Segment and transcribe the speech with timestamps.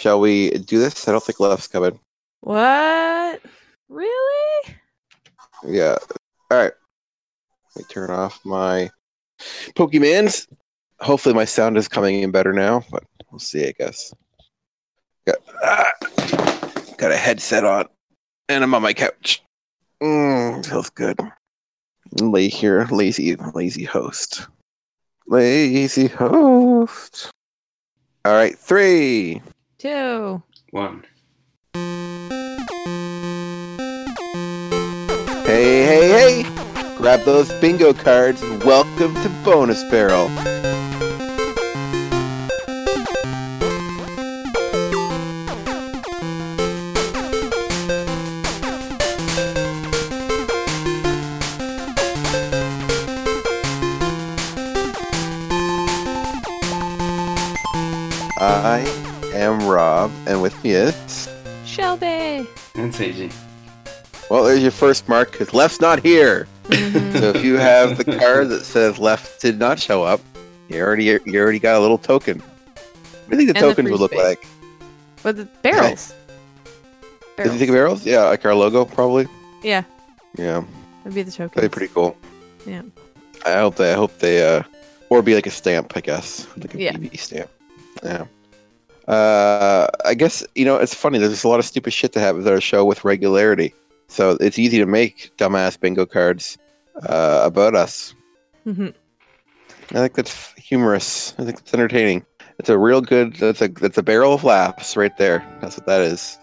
[0.00, 1.06] Shall we do this?
[1.06, 2.00] I don't think left's coming.
[2.40, 3.42] What?
[3.90, 4.74] Really?
[5.62, 5.98] Yeah.
[6.50, 6.72] All right.
[7.76, 8.88] Let me turn off my
[9.76, 10.46] Pokemans.
[11.00, 13.68] Hopefully, my sound is coming in better now, but we'll see.
[13.68, 14.14] I guess.
[15.26, 15.92] Got ah,
[16.96, 17.84] got a headset on,
[18.48, 19.42] and I'm on my couch.
[20.02, 21.20] Mm, feels good.
[22.22, 24.46] Lay here, lazy, lazy host.
[25.26, 27.30] Lazy host.
[28.24, 29.42] All right, three.
[29.80, 30.42] Two.
[30.72, 31.06] One.
[35.46, 36.94] Hey, hey, hey!
[36.98, 40.28] Grab those bingo cards and welcome to Bonus Barrel.
[60.64, 61.28] Rob, and with me is.
[61.66, 62.46] Shelby.
[62.74, 63.32] And Seiji.
[64.30, 66.46] Well, there's your first mark, because Left's not here.
[66.68, 67.18] Mhm.
[67.18, 70.20] So if you have the card that says Left did not show up,
[70.68, 72.38] you already you already got a little token.
[72.38, 74.22] What do you think the And tokens free would look space.
[74.24, 74.46] like?
[75.24, 76.14] With the barrels.
[77.36, 78.04] Did you think of barrels?
[78.06, 79.26] Yeah, like our logo, probably.
[79.62, 79.82] Yeah,
[80.38, 80.62] Yeah,
[81.02, 81.52] that'd be the token.
[81.54, 82.16] that'd be pretty cool.
[82.66, 82.82] Yeah.
[83.46, 83.92] I hope they.
[83.92, 84.56] I hope they.
[84.58, 84.62] Uh,
[85.08, 86.92] or be like a stamp, I guess, like a Yeah.
[86.92, 87.50] PV stamp.
[88.04, 88.24] Yeah.
[89.10, 91.18] Uh, I guess you know it's funny.
[91.18, 93.74] There's a lot of stupid shit that happens at our show with regularity,
[94.06, 96.56] so it's easy to make dumbass bingo cards
[97.08, 98.14] uh, about us.
[98.64, 98.94] Mhm.
[99.90, 101.34] I think that's humorous.
[101.38, 102.24] I think it's entertaining.
[102.60, 103.34] It's a real good.
[103.34, 105.44] That's a that's a barrel of laughs right there.
[105.60, 106.38] That's what that is.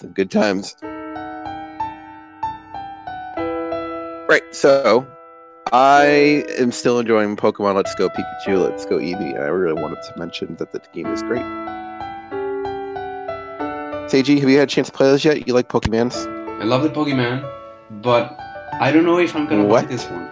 [0.00, 0.76] Some good times.
[4.30, 4.42] Right.
[4.52, 5.06] So,
[5.72, 10.18] I am still enjoying Pokemon Let's Go Pikachu, Let's Go Eevee, I really wanted to
[10.18, 11.44] mention that the game is great.
[14.08, 15.46] Seiji, have you had a chance to play those yet?
[15.46, 16.14] You like Pokemans?
[16.60, 17.44] I love the Pokemon,
[18.02, 18.36] but
[18.80, 19.84] I don't know if I'm gonna What?
[19.84, 20.28] buy this one.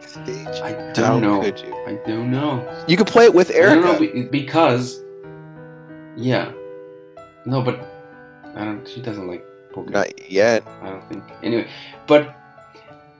[0.00, 0.60] Stage.
[0.62, 1.40] I don't know.
[1.42, 1.74] could you?
[1.86, 2.66] I don't know.
[2.88, 4.28] You could play it with I don't know Erica.
[4.30, 5.00] because,
[6.16, 6.50] yeah,
[7.44, 7.78] no, but
[8.56, 8.88] I don't.
[8.88, 9.90] She doesn't like Pokemon.
[9.90, 10.64] Not yet.
[10.82, 11.22] I don't think.
[11.42, 11.68] Anyway,
[12.06, 12.34] but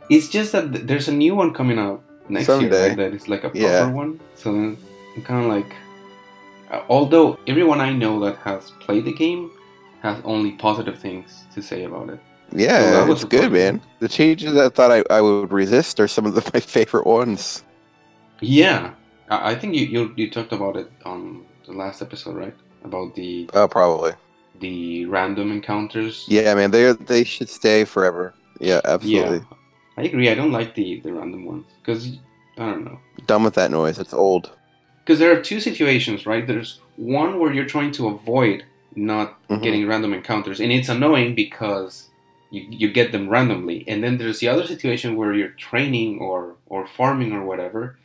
[0.09, 2.89] it's just that there's a new one coming out next year, Someday.
[2.89, 2.97] right?
[2.97, 3.87] That is like a proper Yeah.
[3.93, 4.21] one.
[4.37, 4.79] So then
[5.15, 5.71] I'm kind of like,
[6.73, 9.51] uh, although everyone I know that has played the game
[10.03, 12.21] has only positive things to say about it.
[12.51, 13.83] So Yeah, that was good, man.
[14.01, 17.65] The changes I thought I, I would resist are some of the, my favorite ones.
[18.41, 18.95] Yeah,
[19.29, 22.55] I, I think you, you you talked about it on the last episode, right?
[22.85, 24.13] About the Oh, probably.
[24.61, 26.25] the random encounters.
[26.29, 26.71] Yeah, man.
[26.71, 28.35] They they should stay forever.
[28.61, 29.39] Yeah, absolutely.
[29.39, 29.57] Yeah,
[29.97, 30.29] I agree.
[30.31, 32.19] I don't like the the random ones because
[32.59, 32.99] I don't know.
[33.27, 33.99] Done with that noise.
[33.99, 34.51] It's old.
[35.05, 36.47] Because there are two situations, right?
[36.47, 38.65] There's one where you're trying to avoid
[38.97, 39.63] not Mhm.
[39.63, 42.09] getting random encounters, and it's annoying because
[42.51, 43.85] you, you get them randomly.
[43.87, 47.99] And then there's the other situation where you're training or or farming or whatever,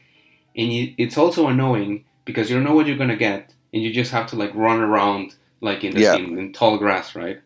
[0.55, 3.91] and you, it's also annoying because you don't know what you're gonna get, and you
[3.93, 6.15] just have to like run around like in the, Yeah.
[6.15, 7.39] in, in tall grass, right?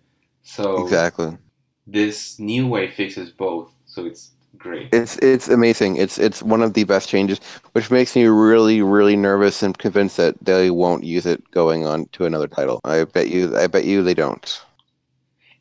[0.44, 1.38] So Exactly.
[1.86, 4.32] this new way fixes both, so it's
[4.66, 4.92] great.
[4.92, 5.98] It's it's amazing.
[5.98, 7.40] It's it's one of the best changes,
[7.74, 12.08] which makes me really really nervous and convinced that they won't use it going on
[12.14, 12.80] to another title.
[12.84, 13.56] I bet you.
[13.58, 14.62] I bet you they don't.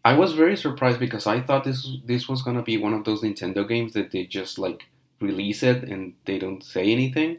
[0.05, 3.23] I was very surprised because I thought this this was gonna be one of those
[3.23, 4.85] Nintendo games that they just like
[5.21, 7.39] release it and they don't say anything.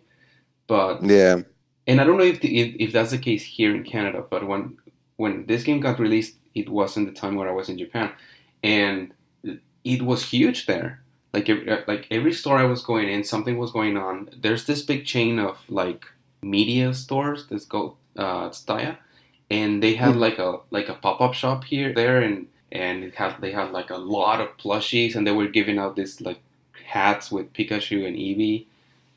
[0.68, 1.44] But Yeah.
[1.88, 4.26] and I don't know if the, if, if that's the case here in Canada.
[4.30, 4.78] But when
[5.18, 8.12] when this game got released, it wasn't the time where I was in Japan,
[8.64, 9.14] and
[9.84, 11.05] it was huge there.
[11.36, 14.30] Like ev- like every store I was going in, something was going on.
[14.44, 16.06] There's this big chain of like
[16.44, 18.98] media stores that's called uh, Tsutaya,
[19.52, 20.22] and they had Hmm.
[20.26, 23.72] like a like a pop up shop here there, and and it had they had
[23.72, 26.42] like a lot of plushies, and they were giving out this like
[26.86, 28.66] hats with Pikachu and Eevee,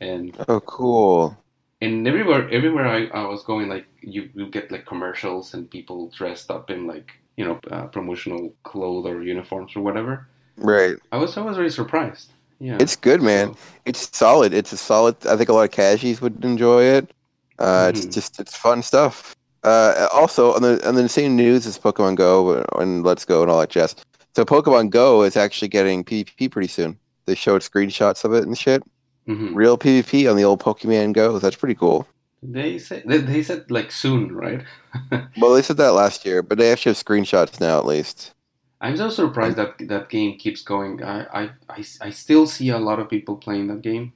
[0.00, 1.36] and Oh, cool.
[1.80, 6.08] and everywhere everywhere I, I was going like you you get like commercials and people
[6.16, 10.26] dressed up in like you know uh, promotional clothes or uniforms or whatever
[10.58, 10.96] Right.
[11.12, 13.54] i was i was really surprised yeah It's good, man.
[13.54, 14.52] So, It's solid.
[14.52, 15.14] It's a solid.
[15.26, 17.12] I think a lot of cashies would enjoy it.
[17.60, 18.12] Uh, It's Mhm.
[18.12, 19.36] just it's fun stuff.
[19.62, 23.50] Uh, also on the on the same news as Pokemon Go and Let's Go and
[23.50, 23.94] all that jazz.
[24.34, 26.98] So Pokemon Go is actually getting PvP pretty soon.
[27.26, 28.82] They showed screenshots of it and shit.
[29.28, 29.54] mhm.
[29.54, 31.38] Real PvP on the old Pokemon Go.
[31.38, 32.06] That's pretty cool.
[32.42, 34.62] they said they, they said like soon right
[35.40, 38.32] Well, they said that last year, but they actually have screenshots now at least.
[38.80, 42.78] I'm so surprised that that game keeps going I, I i i still see a
[42.78, 44.12] lot of people playing that game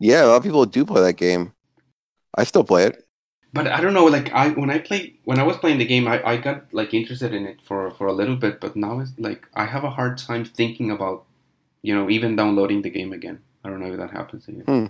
[0.00, 1.52] Yeah, a lot of people do play that game.
[2.36, 3.08] I still play it.
[3.52, 4.04] but I don't know.
[4.04, 6.92] Like I when I play when I was playing the game, I, I got like
[6.94, 9.90] interested in it for for a little bit, but now it's like I have a
[9.90, 11.24] hard time thinking about,
[11.82, 13.40] you know, even downloading the game again.
[13.64, 14.64] I don't know if that happens to you.
[14.66, 14.86] Hmm.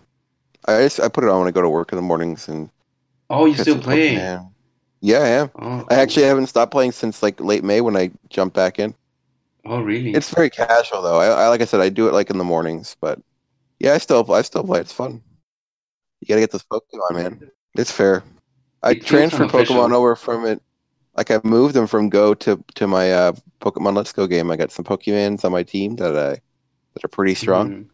[0.67, 2.71] I just, I put it on when I go to work in the mornings and
[3.31, 3.77] Oh, you still?
[3.77, 4.55] Pokemon.
[5.01, 5.51] Yeah, I am.
[5.57, 8.95] Oh, I actually haven't stopped playing since like late May when I jumped back in.
[9.65, 10.13] Oh, really?
[10.13, 11.21] It's very casual though.
[11.21, 13.21] I, I like I said, I do it like in the mornings, but
[13.79, 14.81] yeah, I still I still play.
[14.81, 15.23] It's fun.
[16.21, 17.51] You gotta get this Pokemon, man.
[17.77, 18.25] It's fair.
[18.83, 19.51] I It transferred.
[19.51, 20.61] Pokemon over from it.
[21.17, 24.51] Like I moved them from Go to to my uh, Pokemon Let's Go game.
[24.51, 26.41] I got some Pokemons on my team that I
[26.95, 27.71] that are pretty strong.
[27.71, 27.87] Mhm.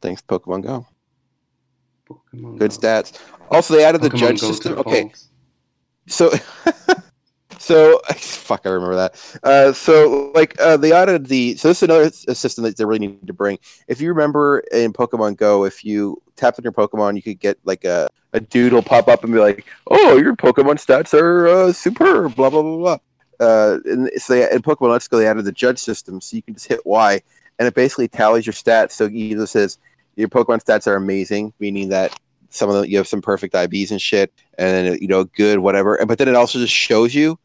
[0.00, 0.86] Thanks Pokemon Go.
[2.08, 2.76] Pokemon Good Go.
[2.76, 3.18] stats.
[3.50, 4.78] Also, they added the judge Go system.
[4.78, 5.28] Okay, polls.
[6.06, 6.32] So
[7.58, 9.38] so fuck i remember that.
[9.42, 13.06] Uh so like uh they added the so this is another system that they really
[13.06, 13.58] need to bring.
[13.88, 17.58] If you remember in pokemon go if you tap on your pokemon you could get
[17.64, 21.48] like a, a dude will pop up and be like oh your pokemon stats are
[21.48, 22.98] uh, superb blah blah blah blah.
[23.40, 26.42] Uh and so they, in pokemon let's go they added the judge system so you
[26.42, 27.20] can just hit y
[27.58, 28.92] and it basically tallies your stats.
[28.92, 29.78] So it either says
[30.16, 32.18] your pokemon stats are amazing meaning that
[32.54, 35.58] some of the, you have some perfect IVs and shit and then you know good
[35.58, 35.96] whatever.
[35.96, 37.38] And but then it also just shows you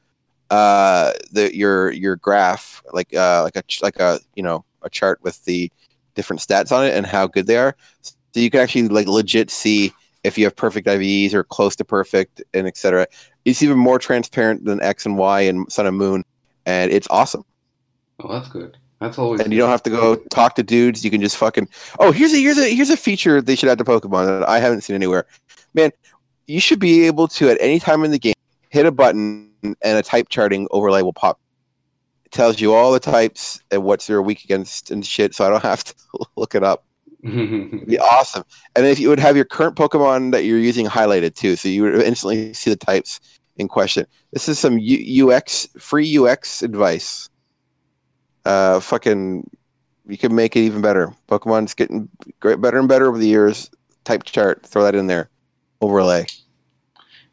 [0.50, 5.20] uh the your your graph like uh like a like a you know a chart
[5.22, 5.72] with the
[6.16, 7.76] different stats on it and how good they are.
[8.02, 11.86] So you can actually like legit see if you have perfect IVs or close to
[11.86, 13.08] perfect and etc
[13.46, 16.24] it's even more transparent than X and Y and Sun and Moon
[16.66, 17.44] and it's awesome.
[18.20, 18.78] Oh, that's good.
[19.00, 19.42] That's always.
[19.42, 21.70] and you don't have to go talk to dudes you can just fucking
[22.00, 24.60] oh here's a here's a here's a feature they should add to Pokemon that I
[24.60, 25.26] haven't seen anywhere
[25.74, 25.92] man
[26.48, 28.34] you should be able to at any time in the game
[28.70, 31.40] hit a button and a type charting overlay will pop.
[32.26, 35.50] It tells you all the types and what's they're weak against and shit, so I
[35.50, 35.96] don't have to
[36.36, 36.86] look it up.
[37.24, 38.44] It'd be awesome.
[38.76, 41.84] And if you would have your current Pokemon that you're using highlighted too, so you
[41.84, 43.20] would instantly see the types
[43.58, 44.06] in question.
[44.32, 47.30] This is some U- UX free UX advice.
[48.50, 49.48] Uh, fucking,
[50.08, 51.14] you can make it even better.
[51.28, 52.10] Pokemon's getting
[52.40, 53.70] great, better and better over the years.
[54.06, 55.30] Type chart, throw that in there.
[55.82, 56.26] Overlay.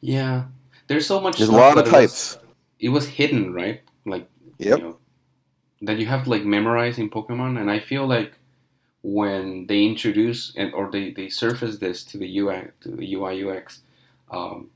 [0.03, 0.45] yeah,
[0.87, 1.39] there's so much.
[1.39, 2.35] There's a lot of types.
[2.35, 2.47] It was,
[2.81, 3.81] it was hidden, right?
[4.05, 4.29] Like
[4.59, 4.79] Yep.
[4.79, 4.99] you know,
[5.83, 8.35] that you have to like memorize in Pokemon, and I feel like
[9.03, 13.43] when they introduce and or they, they surface this to the UI to the UI
[13.43, 13.81] UX,
[14.31, 14.71] um,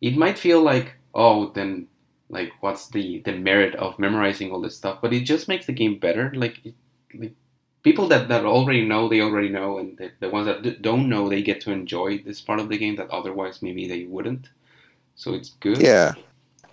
[0.00, 1.88] it might feel like oh then
[2.28, 4.98] like what's the the merit of memorizing all this stuff?
[5.00, 6.32] But it just makes the game better.
[6.34, 6.74] Like it,
[7.14, 7.34] like
[7.82, 11.08] people that, that already know they already know, and the, the ones that d- don't
[11.08, 14.48] know they get to enjoy this part of the game that otherwise maybe they wouldn't.
[15.14, 15.80] So it's good.
[15.80, 16.14] Yeah.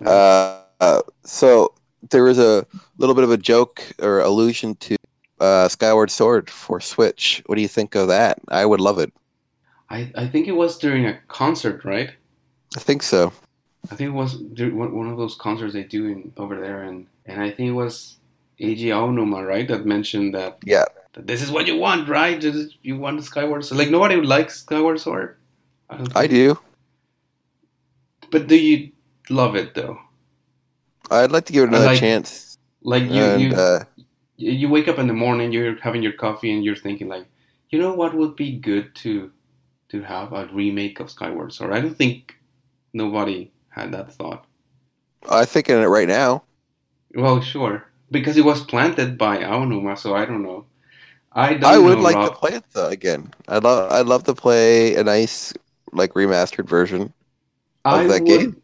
[0.04, 1.72] Uh, uh, so
[2.10, 2.66] there was a
[2.98, 4.96] little bit of a joke or allusion to
[5.40, 7.42] uh, Skyward Sword for Switch.
[7.46, 8.38] What do you think of that?
[8.48, 9.12] I would love it.
[9.90, 12.10] I, I think it was during a concert, right?
[12.76, 13.32] I think so.
[13.90, 17.40] I think it was one of those concerts they do in over there, and and
[17.42, 18.16] I think it was
[18.60, 20.84] Eiji Aonuma, right, that mentioned that, Yeah.
[21.14, 22.42] that this is what you want, right?
[22.82, 23.78] You want Skyward Sword.
[23.78, 25.36] Like nobody likes Skyward Sword.
[25.90, 26.58] I, don't I do.
[28.30, 28.92] But do you
[29.30, 29.98] love it though?
[31.10, 32.58] I'd like to give it another like- chance.
[32.82, 33.84] Like you and you uh,
[34.36, 37.26] you wake up in the morning, you're having your coffee, and you're thinking like,
[37.70, 39.30] you know what would be good to
[39.88, 41.72] to have a remake of Skyward Sword.
[41.72, 42.36] I don't think
[42.92, 44.46] nobody had that thought.
[45.28, 46.44] I'm thinking it right now.
[47.14, 50.66] Well, sure, because it was planted by Aonuma, so I don't know.
[51.32, 52.32] I don't I would know, like Rob.
[52.32, 53.32] to play it though again.
[53.48, 53.90] I'd love.
[53.92, 55.52] I'd love to play a nice
[55.92, 57.12] like remastered version.
[57.90, 58.62] of I that would, game.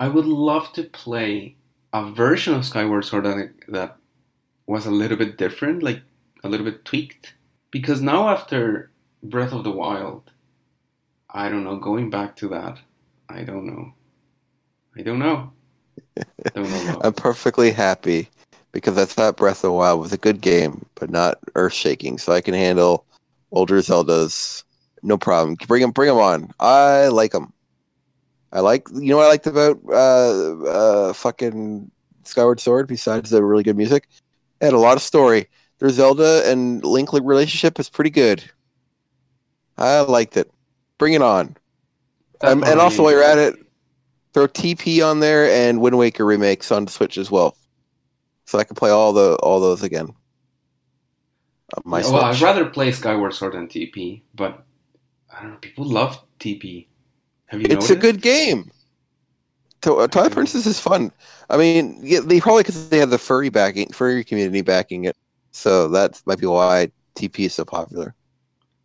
[0.00, 1.56] I would love to play
[1.92, 3.96] a version of Skyward Sword that, that
[4.66, 6.02] was a little bit different, like
[6.44, 7.34] a little bit tweaked.
[7.70, 8.90] Because now after
[9.22, 10.32] Breath of the Wild,
[11.30, 11.76] I don't know.
[11.78, 12.78] Going back to that,
[13.28, 13.94] I don't know.
[14.96, 15.52] I don't know.
[16.54, 17.00] don't know.
[17.04, 18.28] I'm perfectly happy
[18.72, 22.18] because I thought Breath of the Wild was a good game, but not earth shaking.
[22.18, 23.06] So I can handle
[23.52, 24.64] older Zeldas,
[25.02, 25.56] no problem.
[25.66, 26.52] Bring them, bring them on.
[26.60, 27.52] I like them.
[28.52, 31.90] I like, you know what I liked about uh, uh, fucking
[32.24, 34.08] Skyward Sword besides the really good music?
[34.60, 35.48] It had a lot of story.
[35.78, 38.42] Their Zelda and Link relationship is pretty good.
[39.78, 40.50] I liked it.
[40.98, 41.56] Bring it on.
[42.42, 43.54] Um, and also while you're at it,
[44.34, 47.56] throw TP on there and Wind Waker remakes on Switch as well,
[48.46, 50.14] so I can play all the all those again.
[51.84, 54.64] My well, I'd rather play Skyward Sword than TP, but
[55.32, 55.58] I don't know.
[55.58, 56.86] People love TP.
[57.46, 57.90] Have you it's noticed?
[57.90, 58.70] a good game.
[59.82, 61.10] To, uh, Twilight Princess is fun.
[61.48, 65.16] I mean, yeah, they probably because they have the furry backing, furry community backing it,
[65.52, 68.14] so that might be why TP is so popular.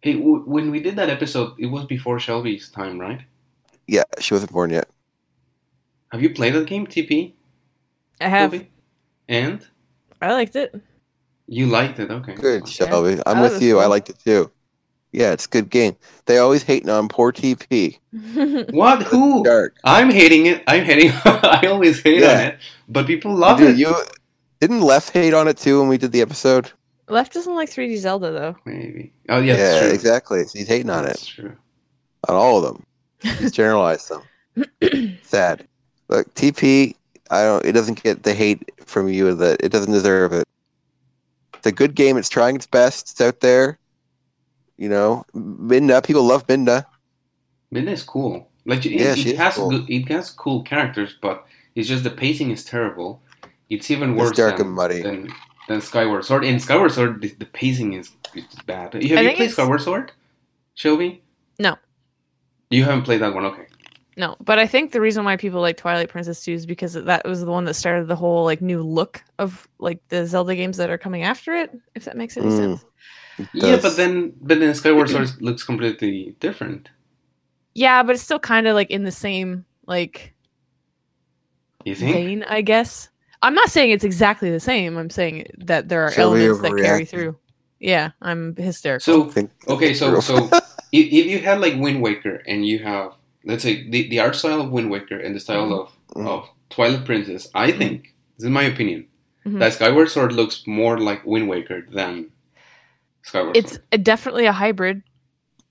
[0.02, 3.22] Hey, w- when we did that episode, it was before Shelby's time, right?
[3.88, 4.90] Yeah, she wasn't born yet.
[6.12, 7.34] Have you played that game, TP?
[8.22, 8.52] I have.
[8.52, 8.70] Toby?
[9.28, 9.66] And
[10.22, 10.74] I liked it.
[11.48, 12.36] you liked it, okay.
[12.36, 13.20] Good, Shelby.
[13.26, 13.80] I'm with was you.
[13.80, 14.52] I liked it too.
[15.12, 15.96] Yeah, it's a good game.
[16.26, 17.98] They always hating on poor TP.
[18.74, 19.04] What?
[19.04, 19.44] Who?
[19.44, 19.76] Dark.
[19.84, 20.64] I'm hating it.
[20.68, 21.12] I'm hating.
[21.26, 22.60] I always hate on it,
[22.90, 23.78] but people love Dude, it.
[23.78, 23.96] you
[24.60, 26.72] didn't Left hate on it too when we did the episode.
[27.08, 28.56] Left doesn't like 3D Zelda though.
[28.66, 29.14] Maybe.
[29.30, 29.90] Oh yeah, that's true.
[29.94, 30.44] exactly.
[30.54, 31.56] He's hating on That's it true.
[32.28, 32.86] on all of them.
[33.40, 35.20] He's generalized them.
[35.24, 35.68] Sad.
[36.08, 36.96] Look, TP.
[37.32, 37.66] I don't.
[37.66, 40.48] It doesn't get the hate from you that it doesn't deserve it.
[41.56, 42.18] It's a good game.
[42.18, 43.12] It's trying its best.
[43.12, 43.80] It's out there.
[44.78, 46.04] You know, Midna.
[46.06, 46.86] People love Minda.
[47.74, 48.48] Midna is cool.
[48.66, 49.70] Like it, Yeah, it she is has cool.
[49.70, 51.46] good, it has cool characters, but
[51.76, 53.22] it's just the pacing is terrible.
[53.70, 55.02] It's even It's worse dark than, and muddy.
[55.02, 55.30] than
[55.68, 56.46] than Skyward Sword.
[56.46, 58.94] In Skyward Sword, the, the pacing is it's bad.
[58.94, 60.12] Have you think played it's- Skyward Sword,
[60.76, 61.24] Shelby?
[61.60, 61.78] No.
[62.70, 63.66] You haven't played that one, okay?
[64.18, 67.26] No, but I think the reason why people like Twilight Princess 2 is because that
[67.28, 70.78] was the one that started the whole like new look of like the Zelda games
[70.78, 71.72] that are coming after it.
[71.96, 72.58] If that makes any Mm.
[72.58, 72.86] sense.
[73.52, 76.90] Yeah, but then but then Skyward Sword looks completely different.
[77.74, 80.34] Yeah, but it's still kind of like in the same like
[81.84, 82.14] You think?
[82.14, 83.10] vein, I guess.
[83.42, 84.98] I'm not saying it's exactly the same.
[84.98, 87.38] I'm saying that there are Shelby elements that carry through.
[87.80, 89.30] Yeah, I'm hysterical.
[89.34, 90.36] So Okay, so so
[90.94, 93.12] if, if you had like Wind Waker and you have
[93.46, 96.28] let's say the, the art style of Wind Waker and the style of, Mhm.
[96.28, 99.08] of Twilight Princess, I think this is my opinion
[99.46, 99.60] Mhm.
[99.60, 102.28] that Skyward Sword looks more like Wind Waker than
[103.24, 103.84] Skyward it's Sword.
[103.92, 105.04] a, definitely a hybrid.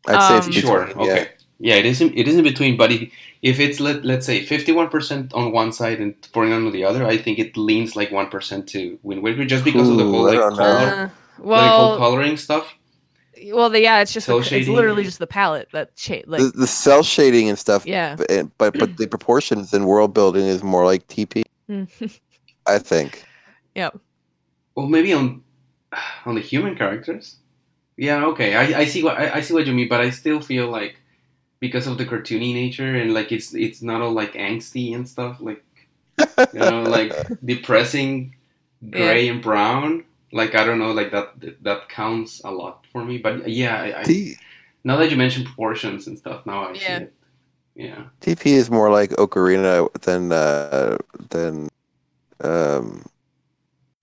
[0.06, 1.28] I'd say it's Um, Sure, between, okay,
[1.60, 2.76] yeah, it is in, it is in between.
[2.76, 3.10] But if,
[3.42, 6.72] if it's let let's say fifty one percent on one side and forty nine on
[6.72, 9.96] the other, I think it leans like one percent to Wind Waker just because of
[9.96, 12.74] the whole like color, Uh, like, whole coloring stuff.
[13.52, 16.52] Well, the, yeah, it's just the, it's literally just the palette that cha- like the,
[16.54, 17.86] the cel shading and stuff.
[17.86, 18.16] yeah.
[18.16, 21.42] But, but but the proportions and world building is more like TP.
[21.68, 22.06] Mm-hmm.
[22.66, 23.24] I think.
[23.74, 23.98] yep.
[24.74, 25.42] Well, maybe on
[26.24, 27.36] on the human characters.
[27.96, 30.40] Yeah, okay, I, I see what I, I see what you mean, but I still
[30.40, 30.96] feel like
[31.60, 35.38] because of the cartoony nature and like it's it's not all like angsty and stuff,
[35.40, 35.64] like
[36.52, 38.34] you know, like depressing,
[38.90, 40.04] gray and brown.
[40.34, 41.28] Like I don't know, like that
[41.62, 43.18] that counts a lot for me.
[43.18, 44.34] But yeah, I, I, T-
[44.82, 46.98] now that you mention proportions and stuff, now I see Yeah.
[46.98, 47.14] it.
[47.76, 50.96] Yeah, TP is more like Ocarina than uh,
[51.30, 51.68] than
[52.40, 53.04] um,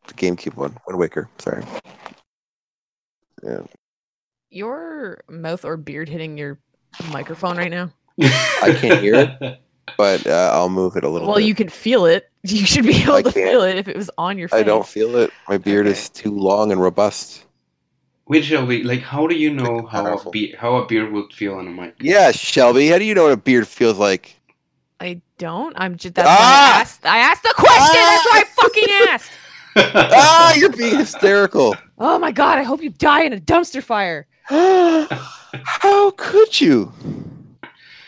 [0.08, 1.30] the GameCube one, Wind Waker.
[1.38, 1.64] Sorry.
[3.44, 3.64] Yeah,
[4.50, 6.60] Your mouth or beard hitting your
[7.12, 7.92] microphone right now.
[8.22, 9.62] I can't hear it.
[9.98, 11.28] but uh, I'll move it a little.
[11.28, 11.46] Well, bit.
[11.46, 12.28] you can feel it.
[12.44, 13.36] You should be able I to can't.
[13.52, 14.62] feel it if it was on your face.
[14.62, 15.30] I don't feel it.
[15.48, 15.92] My beard Okay.
[15.96, 17.46] is too long and robust.
[18.26, 20.32] Which Shelby, like, how do you know how a Powerful.
[20.32, 21.94] be- how a beard would feel on a mic?
[22.00, 22.88] Yeah, Shelby.
[22.88, 24.40] How do you know what a beard feels like?
[25.00, 25.74] I don't.
[25.78, 26.16] I'm just.
[26.16, 26.78] That's why Ah!
[26.78, 27.06] I asked.
[27.06, 28.02] I asked the question.
[28.02, 29.32] That's why I fucking asked.
[30.16, 31.76] ah, you're being hysterical.
[32.00, 32.58] Oh my god!
[32.58, 34.26] I hope you die in a dumpster fire.
[34.50, 36.92] How could you?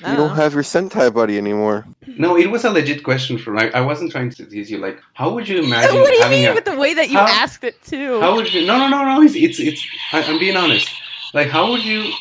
[0.04, 1.86] I You don't don't have your Sentai buddy anymore.
[2.08, 4.78] No, it was a legit question for I, I wasn't trying to tease you.
[4.78, 6.54] Like, how would you imagine what do you mean a?
[6.54, 8.20] with the way that you How- asked it too?
[8.22, 8.66] How would you?
[8.66, 9.22] No, no, no, no.
[9.22, 9.60] It's it's.
[9.60, 10.90] it's I, I'm being honest.
[11.34, 12.12] Like, how would you?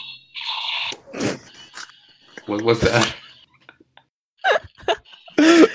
[2.46, 3.14] What was that?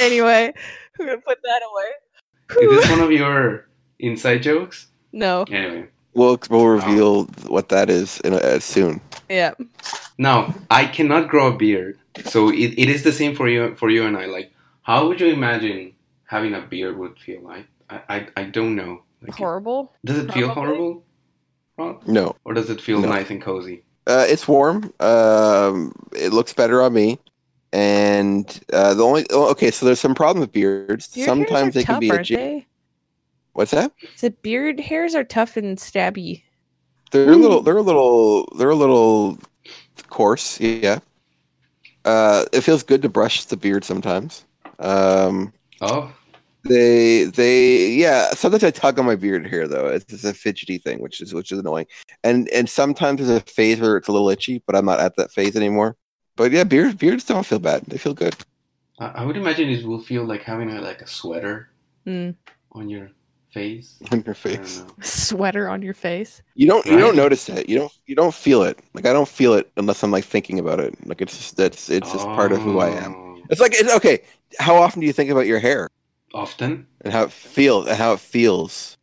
[0.00, 0.52] anyway,
[0.98, 2.62] we're gonna put that away.
[2.62, 4.86] Is this one of your inside jokes?
[5.12, 5.44] no.
[5.50, 9.00] Anyway, We'll we'll reveal what that is in uh, soon.
[9.28, 9.54] Yeah.
[10.18, 13.90] now I cannot grow a beard, so it, it is the same for you for
[13.90, 14.26] you and I.
[14.26, 14.52] Like,
[14.82, 15.94] how would you imagine
[16.26, 17.66] having a beard would feel like?
[17.90, 19.02] I I, I don't know.
[19.22, 19.92] Like, Horrible.
[20.04, 21.04] does it feel horrible,
[21.78, 22.06] Rob?
[22.06, 23.08] No, or does it feel No.
[23.08, 23.84] nice and cozy?
[24.06, 24.92] uh, it's warm.
[25.00, 27.18] Um, it looks better on me.
[27.72, 31.08] And uh, the only oh, okay, so there's some problem with beards.
[31.08, 32.66] Beard Sometimes hairs they are can be a they?
[33.54, 33.90] What's that?
[34.14, 36.42] So beard hairs are tough and stabby.
[37.14, 37.62] They're a little.
[37.62, 38.46] They're a little.
[38.58, 39.38] They're a little
[40.08, 40.60] coarse.
[40.60, 41.00] Yeah.
[42.04, 44.44] Uh, it feels good to brush the beard sometimes.
[44.78, 46.12] Um, Oh,
[46.64, 48.30] they they yeah.
[48.30, 49.88] Sometimes I tug on my beard hair though.
[49.88, 51.86] It's, it's a fidgety thing, which is which is annoying.
[52.22, 55.16] And and sometimes there's a phase where it's a little itchy, but I'm not at
[55.16, 55.96] that phase anymore.
[56.36, 57.82] But yeah, beard beards don't feel bad.
[57.86, 58.34] They feel good.
[58.98, 61.70] I, I would imagine it will feel like having a, like a sweater
[62.06, 62.30] Hmm.
[62.72, 63.10] on your
[63.54, 63.96] face.
[64.12, 64.82] on your face.
[65.00, 66.42] Sweater on your face.
[66.54, 67.00] You don't you Right.
[67.00, 67.68] don't notice it.
[67.68, 68.78] You don't you don't feel it.
[68.94, 70.94] Like I don't feel it unless I'm like thinking about it.
[71.06, 73.14] Like it's just that's it's just part of who I am.
[73.14, 73.38] Oh.
[73.50, 74.20] It's like it's okay.
[74.58, 75.88] How often do you think about your hair
[76.34, 76.86] Often.
[77.02, 78.96] and how it feels and how it feels?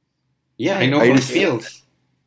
[0.57, 1.77] Yeah, I know Are how you it just- feels.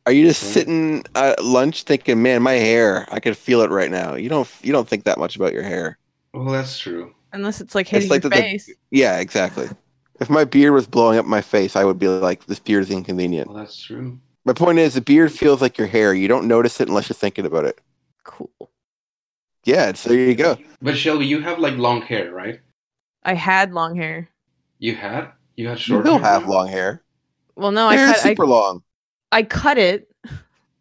[0.07, 0.53] Are you just Right.
[0.53, 4.47] sitting at lunch thinking, "Man, my hair, I can feel it right now." You don't
[4.61, 5.97] you don't think that much about your hair.
[6.33, 7.13] Well, that's true.
[7.33, 8.69] Unless it's like hitting like your the- the- face.
[8.91, 9.67] Yeah, exactly.
[10.19, 12.91] If my beard was blowing up my face, I would be like, this beard is
[12.91, 13.49] inconvenient.
[13.49, 14.19] Well, that's true.
[14.45, 16.13] My point is, the beard feels like your hair.
[16.13, 17.79] You don't notice it unless you're thinking about it.
[18.23, 18.51] Cool.
[19.65, 20.57] Yeah, so there you go.
[20.81, 22.61] But Shelby, you have like long hair, right?
[23.23, 24.29] I had long hair.
[24.79, 25.31] You had?
[25.57, 26.31] You had You short don't hair?
[26.31, 27.03] have long hair.
[27.55, 28.25] Well, no, Hair I is cut.
[28.25, 28.83] I, super long.
[29.31, 30.09] I cut it.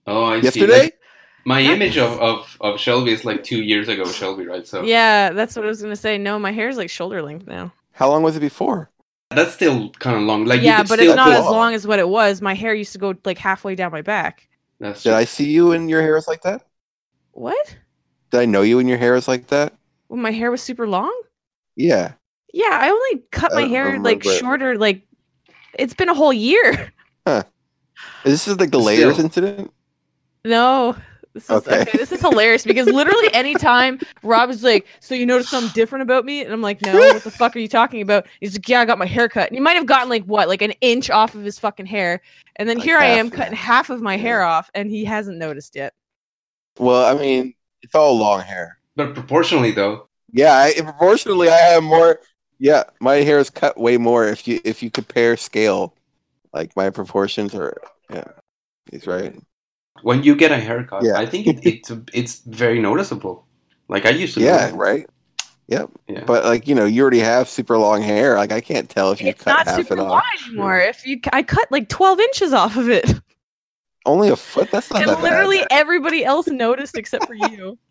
[0.06, 0.44] Oh, I see.
[0.46, 0.82] Yesterday?
[0.84, 0.98] Like,
[1.44, 4.66] my image of, of, of Shelby is like two years ago, Shelby, right?
[4.66, 6.18] So Yeah, that's what I was gonna say.
[6.18, 7.72] No, my hair is like shoulder length now.
[7.92, 8.90] How long was it before?
[9.34, 10.44] That's still kind of long.
[10.46, 12.40] Like yeah, but still it's not put- as long as what it was.
[12.40, 14.48] My hair used to go like halfway down my back.
[14.80, 15.18] That's Did true.
[15.18, 16.66] I see you and your hair is like that?
[17.32, 17.76] What?
[18.30, 19.74] Did I know you and your hair is like that?
[20.08, 21.14] When my hair was super long?
[21.76, 22.12] Yeah.
[22.52, 24.38] Yeah, I only cut my hair like remember it.
[24.38, 24.78] shorter.
[24.78, 25.02] Like
[25.78, 26.92] it's been a whole year.
[27.26, 28.80] Is this like the Still.
[28.80, 29.72] layers incident?
[30.44, 30.96] No.
[31.34, 31.80] This is Okay.
[31.82, 31.98] okay.
[31.98, 36.24] This is hilarious because literally anytime Rob is like, "So you noticed something different about
[36.24, 38.80] me?" and I'm like, "No, what the fuck are you talking about?" He's like, "Yeah,
[38.80, 41.10] I got my hair cut." And he might have gotten like what, like an inch
[41.10, 42.20] off of his fucking hair,
[42.56, 43.32] and then Like here I am yeah.
[43.36, 45.92] cutting half of my hair off, and he hasn't noticed yet.
[46.78, 48.78] Well, I mean, it's all long hair.
[48.96, 52.20] But proportionally, though, Yeah, I, proportionally, I have more.
[52.60, 54.28] Yeah, my hair is cut way more.
[54.28, 55.96] If you if you compare scale,
[56.52, 57.76] like my proportions are.
[58.10, 58.24] Yeah,
[58.90, 59.34] he's right.
[60.02, 61.16] When you get a haircut, Yeah.
[61.16, 63.46] I think it, it's it's very noticeable.
[63.88, 64.40] Like I used to.
[64.40, 65.06] Yeah, notice right.
[65.68, 65.90] Yep.
[66.08, 66.24] Yeah.
[66.26, 68.36] But like you know, you already have super long hair.
[68.36, 70.24] Like I can't tell if you It's cut not half super it long off.
[70.48, 70.78] anymore.
[70.78, 73.10] If you, I cut like 12 inches off of it,
[74.06, 74.70] Only a foot.
[74.70, 75.68] That's not and that literally bad.
[75.70, 77.78] everybody else noticed except for you.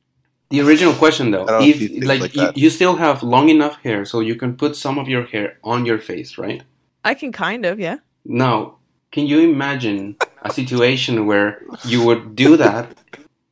[0.49, 3.49] The original question, though, I if see things like, like you, you still have long
[3.49, 6.61] enough hair so you can put some of your hair on your face, right?
[7.03, 7.97] I can kind of, yeah.
[8.23, 8.75] Now,
[9.11, 12.87] can you imagine a situation where you would do that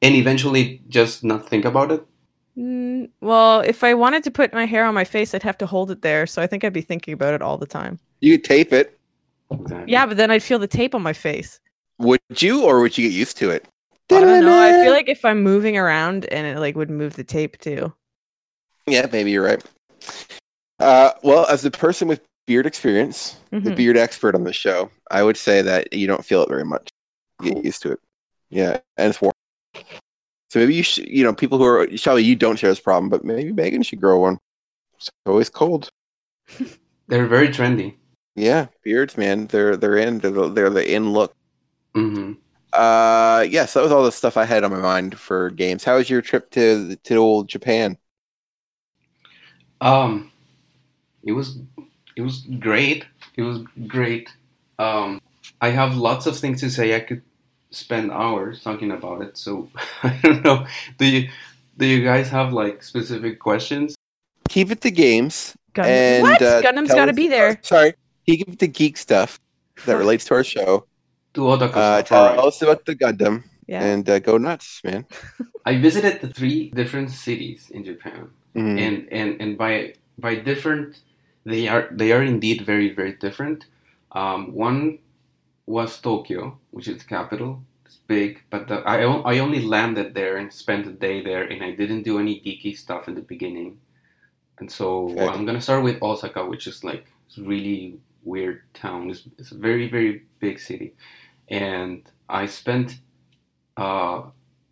[0.02, 2.06] and eventually just not think about it?
[2.58, 5.66] Mm, well, if I wanted to put my hair on my face, I'd have to
[5.66, 6.28] hold it there.
[6.28, 8.00] So I think I'd be thinking about it all the time.
[8.20, 9.00] You could tape it.
[9.50, 9.92] Exactly.
[9.92, 11.60] Yeah, but then I'd feel the tape on my face.
[12.00, 13.66] Would you, or would you get used to it?
[14.12, 14.60] I don't know.
[14.60, 17.94] I feel like if I'm moving around and it like would move the tape too.
[18.86, 19.64] Yeah, maybe you're right.
[20.80, 23.76] Uh, well, as a person with beard experience, the Mhm.
[23.76, 26.90] beard expert on the show, I would say that you don't feel it very much.
[27.40, 27.54] Cool.
[27.54, 28.00] Get used to it.
[28.50, 29.34] Yeah, and it's warm.
[30.50, 33.10] So maybe you should, you know, people who are Shelby, you don't share this problem,
[33.10, 34.38] but maybe Megan should grow one.
[34.98, 35.90] It's always cold.
[37.08, 37.96] They're very trendy.
[38.36, 40.20] Yeah, beards, man, they're they're in.
[40.20, 41.34] They're the, they're the in look.
[41.96, 42.32] hmm
[42.74, 45.84] Uh, yes, that was all the stuff I had on my mind for games.
[45.84, 47.98] How was your trip to to old Japan?
[49.80, 50.32] Um,
[51.24, 51.60] it was
[52.16, 53.06] it was great.
[53.36, 54.30] It was great.
[54.80, 55.22] Um,
[55.62, 56.96] I have lots of things to say.
[56.96, 57.22] I could
[57.72, 59.38] spend hours talking about it.
[59.38, 59.70] So
[60.04, 60.66] I don't know.
[60.98, 61.30] Do you
[61.78, 63.96] do you guys have like specific questions?
[64.50, 65.56] Keep it to games.
[65.74, 65.86] Gundam.
[65.86, 66.42] And what?
[66.42, 67.58] uh, Gundam's tell got to be there.
[67.62, 67.94] Sorry,
[68.26, 69.40] keep it to geek stuff
[69.86, 70.86] that relates to our show.
[71.36, 72.40] To otaku Uh, stuff, tell alright.
[72.46, 73.82] us about the Gundam Yeah.
[73.84, 75.06] and uh, go nuts, man.
[75.66, 78.28] I visited the three different cities in Japan.
[78.54, 78.76] Mhm.
[78.86, 81.00] and and and by by different
[81.46, 83.66] they are they are indeed very very different.
[84.12, 85.00] Um, one
[85.66, 87.64] was tokyo which is the capital.
[87.86, 91.64] It's big but the, I, I only landed there and spent a day there and
[91.64, 93.80] i didn't do any geeky stuff in the beginning.
[94.60, 95.28] And so Okay.
[95.28, 97.06] i'm gonna start with osaka which is like
[97.38, 99.10] really weird town.
[99.12, 100.96] It's, it's a very very big city.
[101.50, 103.00] And i spent
[103.80, 104.24] uh,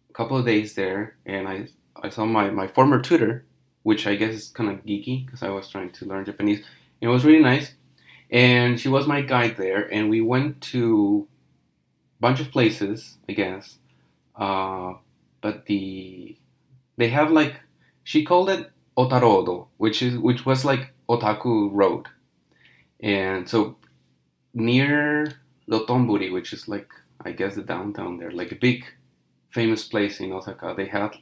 [0.10, 1.68] a couple of days there and i
[2.04, 3.46] i saw my, my former tutor
[3.84, 6.66] which I guess is kind of geeky because I was trying to learn Japanese.
[7.02, 7.74] It was really nice,
[8.30, 11.28] and she was my guide there, and we went to
[12.20, 13.78] a bunch of places, I guess.
[14.36, 14.94] Uh,
[15.42, 16.38] but the
[16.98, 17.56] they have like
[18.04, 22.08] she called it Otarodo, which is which was like Otaku Road,
[23.00, 23.78] and so
[24.54, 25.34] near
[25.70, 26.90] Dotonbori, which is like
[27.24, 28.86] I guess the downtown there, like a big
[29.50, 30.74] famous place in Osaka.
[30.76, 31.16] They had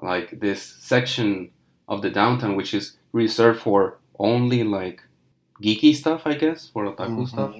[0.00, 1.50] like this section
[1.88, 5.02] of the downtown which is reserved for only like
[5.62, 7.28] geeky stuff, I guess, for otaku Mhm.
[7.28, 7.54] stuff.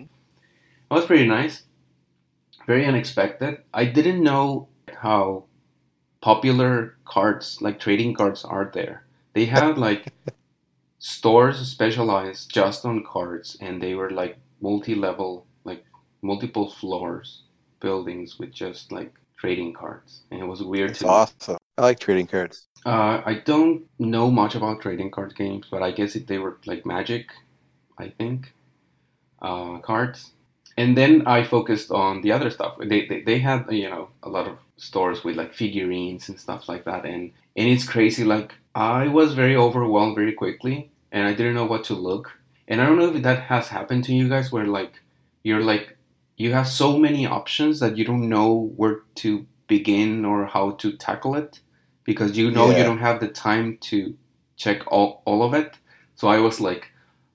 [0.89, 1.65] That was pretty nice.
[2.67, 3.59] Very unexpected.
[3.73, 5.45] I didn't know how
[6.21, 9.07] popular cards, like trading cards, are there.
[9.35, 10.13] They had like
[10.99, 15.85] stores specialized just on cards, and they were like multi-level, like
[16.23, 17.43] multiple floors,
[17.81, 21.59] buildings with just like trading cards, and it was weird It's to awesome.
[21.79, 22.67] I like trading cards.
[22.85, 26.59] uh, I don't know much about trading card games, but I guess if they were
[26.67, 27.27] like Magic,
[27.99, 28.55] I think,
[29.43, 30.33] uh, cards.
[30.79, 32.77] And then I focused on the other stuff.
[32.79, 36.69] They, they they had you know a lot of stores with like figurines and stuff
[36.69, 38.25] like that, and and it's crazy.
[38.25, 42.33] Like I was very overwhelmed very quickly, and I didn't know what to look.
[42.69, 44.95] And I don't know if that has happened to you guys, where like
[45.43, 45.97] you're like
[46.37, 50.93] you have so many options that you don't know where to begin or how to
[50.97, 51.61] tackle it
[52.07, 54.17] because you know you don't have the time to
[54.57, 55.75] check all, all of it.
[56.15, 56.93] So I was like,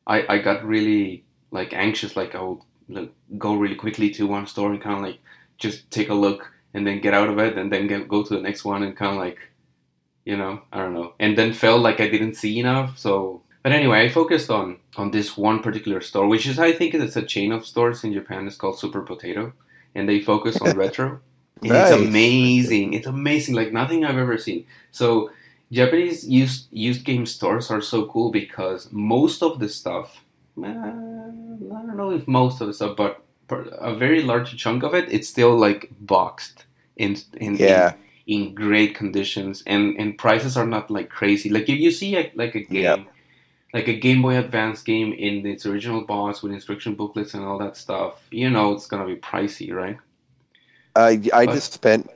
[0.07, 4.47] I, I got really like anxious, like I would like, go really quickly to one
[4.47, 5.19] store and kind of like
[5.57, 8.33] just take a look and then get out of it and then get, go to
[8.33, 9.37] the next one and kind of like,
[10.25, 11.13] you know, I don't know.
[11.19, 12.97] And then felt like I didn't see enough.
[12.97, 16.93] So, but anyway, I focused on on this one particular store, which is I think
[16.93, 18.47] it's a chain of stores in Japan.
[18.47, 19.53] It's called Super Potato,
[19.93, 21.19] and they focus on retro.
[21.61, 21.91] Nice.
[21.91, 22.93] It's amazing.
[22.93, 23.55] It's amazing.
[23.55, 24.65] Like nothing I've ever seen.
[24.91, 25.31] So
[25.71, 30.23] Japanese used used game stores are so cool because most of the stuff,
[30.61, 30.71] uh, I
[31.85, 33.23] don't know if most of the stuff, but
[33.79, 36.65] a very large chunk of it, it's still like boxed
[36.97, 37.93] in in Yeah.
[38.25, 41.49] in, in great conditions, and and prices are not like crazy.
[41.49, 42.83] Like if you see a, like a game.
[42.83, 42.99] Yep.
[43.73, 47.57] Like a Game Boy Advance game in its original box with instruction booklets and all
[47.59, 49.97] that stuff, you know it's gonna be pricey, right?
[50.95, 52.09] I I But- just spent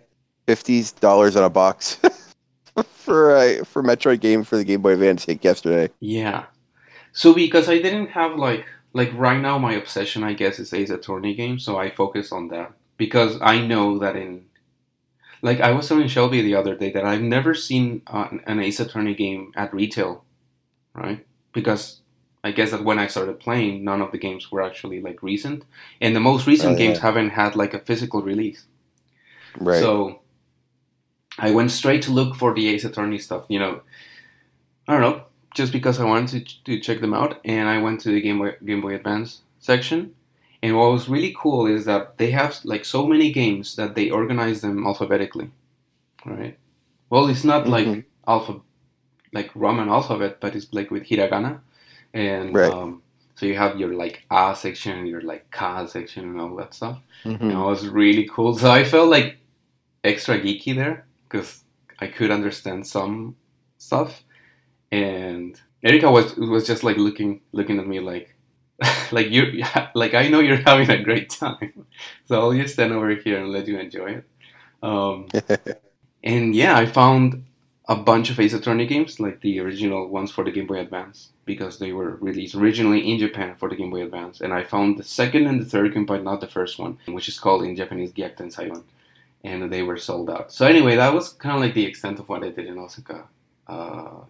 [0.48, 1.98] fifty dollars on a box
[2.94, 5.92] for a for Metroid game for the Game Boy Advance yesterday.
[6.00, 6.46] Yeah.
[7.14, 10.90] So because I didn't have like like right now my obsession I guess is Ace
[10.90, 14.46] Attorney game, so I focus on that because I know that in
[15.42, 18.80] like I was telling Shelby the other day that I've never seen uh, an Ace
[18.80, 20.24] Attorney game at retail,
[20.94, 21.26] right?
[21.54, 22.02] Because
[22.48, 25.60] I guess that when I started playing, none of the games were actually like recent,
[26.02, 26.82] and the most recent Oh, yeah.
[26.84, 28.62] games haven't had like a physical release.
[29.60, 29.80] Right.
[29.84, 30.20] So
[31.48, 33.44] I went straight to look for the Ace Attorney stuff.
[33.50, 33.82] You know,
[34.88, 35.24] I don't know,
[35.56, 38.38] just because I wanted to, to check them out, and I went to the Game
[38.40, 40.14] Boy Game Boy Advance section.
[40.64, 44.10] And what was really cool is that they have like so many games that they
[44.10, 45.50] organize them alphabetically,
[46.26, 46.58] right?
[47.10, 48.04] Well, it's not like Mhm.
[48.28, 48.54] alpha,
[49.32, 51.60] like Roman alphabet, but it's like with hiragana,
[52.16, 52.72] and Right.
[52.74, 53.04] um,
[53.36, 57.00] so you have your like A section, your like Ka section, and all that stuff.
[57.26, 57.42] Mhm.
[57.42, 58.56] And it was really cool.
[58.58, 59.38] So I felt like
[60.04, 61.64] extra geeky there because
[62.00, 63.36] I could understand some
[63.78, 64.24] stuff.
[64.92, 68.36] And Erika was was just like looking looking at me like
[69.12, 69.64] like you
[69.96, 71.86] like I know you're having a great time.
[72.28, 74.26] So I'll just stand over here and let you enjoy it.
[74.82, 75.28] Um,
[76.24, 77.46] and yeah, I found
[77.88, 81.30] a bunch of Ace Attorney games, like the original ones for the Game Boy Advance,
[81.46, 84.42] because they were released originally in Japan for the Game Boy Advance.
[84.42, 87.28] And I found the second and the third game, but not the first one, which
[87.28, 88.84] is called in Japanese Gyakuten Saiban.
[89.44, 90.52] And they were sold out.
[90.52, 93.26] So anyway, that was kind of like the extent of what I did in Osaka.
[93.68, 94.22] Uh,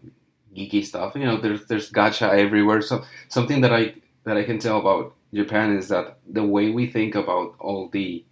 [0.56, 1.16] geeky stuff.
[1.16, 2.82] You know, there's there's gacha everywhere.
[2.82, 6.88] So something that I that I can tell about Japan is that the way we
[6.88, 8.26] think about all the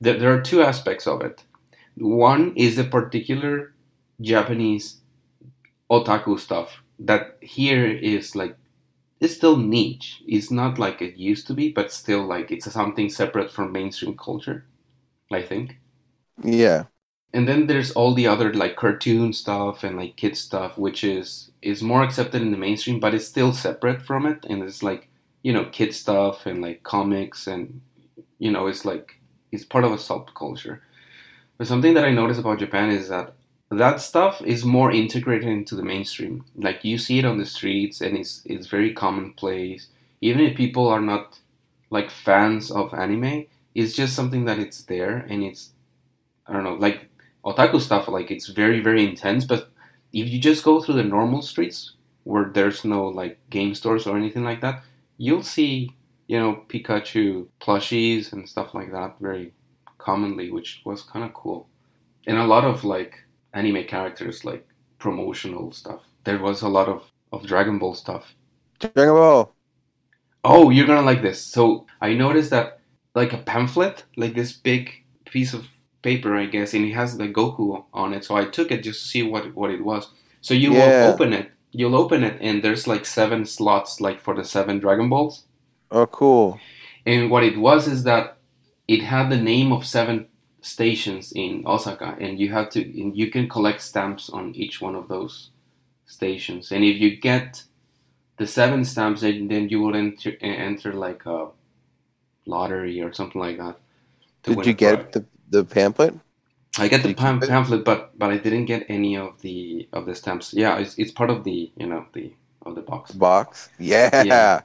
[0.00, 1.44] there, there are two aspects of it.
[1.96, 3.72] One is the particular
[4.20, 4.98] Japanese
[5.90, 8.56] otaku stuff that here is like
[9.20, 10.22] it's still niche.
[10.26, 14.16] It's not like it used to be, but still like it's something separate from mainstream
[14.16, 14.66] culture.
[15.32, 15.78] I think.
[16.44, 16.86] yeah.
[17.32, 21.50] And then there's all the other like cartoon stuff and like kid stuff, which is
[21.62, 24.44] is more accepted in the mainstream, but it's still separate from it.
[24.48, 25.08] And it's like
[25.42, 27.80] you know kid stuff and like comics and
[28.38, 29.20] you know it's like
[29.52, 30.80] it's part of a subculture.
[31.58, 33.34] But something that I notice about Japan is that
[33.70, 36.44] that stuff is more integrated into the mainstream.
[36.54, 39.88] Like you see it on the streets and it's it's very commonplace.
[40.20, 41.38] Even if people are not
[41.90, 45.70] like fans of anime, it's just something that it's there and it's
[46.46, 47.08] I don't know, like
[47.44, 49.70] otaku stuff like it's very, very intense, but
[50.12, 51.92] if you just go through the normal streets
[52.24, 54.82] where there's no like game stores or anything like that,
[55.18, 55.90] you'll see,
[56.28, 59.52] you know, Pikachu plushies and stuff like that very
[59.98, 61.68] commonly, which was kind of cool.
[62.26, 63.25] And a lot of like
[63.56, 64.66] anime characters, like
[65.00, 66.02] promotional stuff.
[66.24, 68.36] There was a lot of, of Dragon Ball stuff.
[68.80, 69.56] Dragon Ball.
[70.44, 71.42] Oh, you're gonna like this.
[71.42, 72.80] So I noticed that
[73.14, 75.66] like a pamphlet, like this big piece of
[76.02, 78.24] paper, I guess, and it has the Goku on it.
[78.24, 80.10] So I took it just to see what what it was.
[80.40, 80.78] So you Yeah.
[80.78, 81.50] will open it.
[81.72, 85.44] You'll open it, and there's like seven slots, like for the seven Dragon Balls.
[85.90, 86.60] Oh, cool.
[87.04, 88.38] And what it was is that
[88.88, 90.28] it had the name of seven
[90.66, 94.96] stations in Osaka, and you have to, and you can collect stamps on each one
[94.96, 95.50] of those
[96.06, 96.72] stations.
[96.72, 97.62] And if you get
[98.38, 101.48] the seven stamps, then, then you will enter enter like a
[102.46, 103.76] lottery or something like that.
[104.42, 106.14] Did you get the the pamphlet?
[106.78, 110.14] I get the pam- pamphlet, but but I didn't get any of the of the
[110.14, 110.52] stamps.
[110.52, 112.32] Yeah, it's, it's part of the you know the
[112.66, 113.12] of the box.
[113.12, 113.70] Box.
[113.78, 114.22] Yeah.
[114.22, 114.60] Yeah.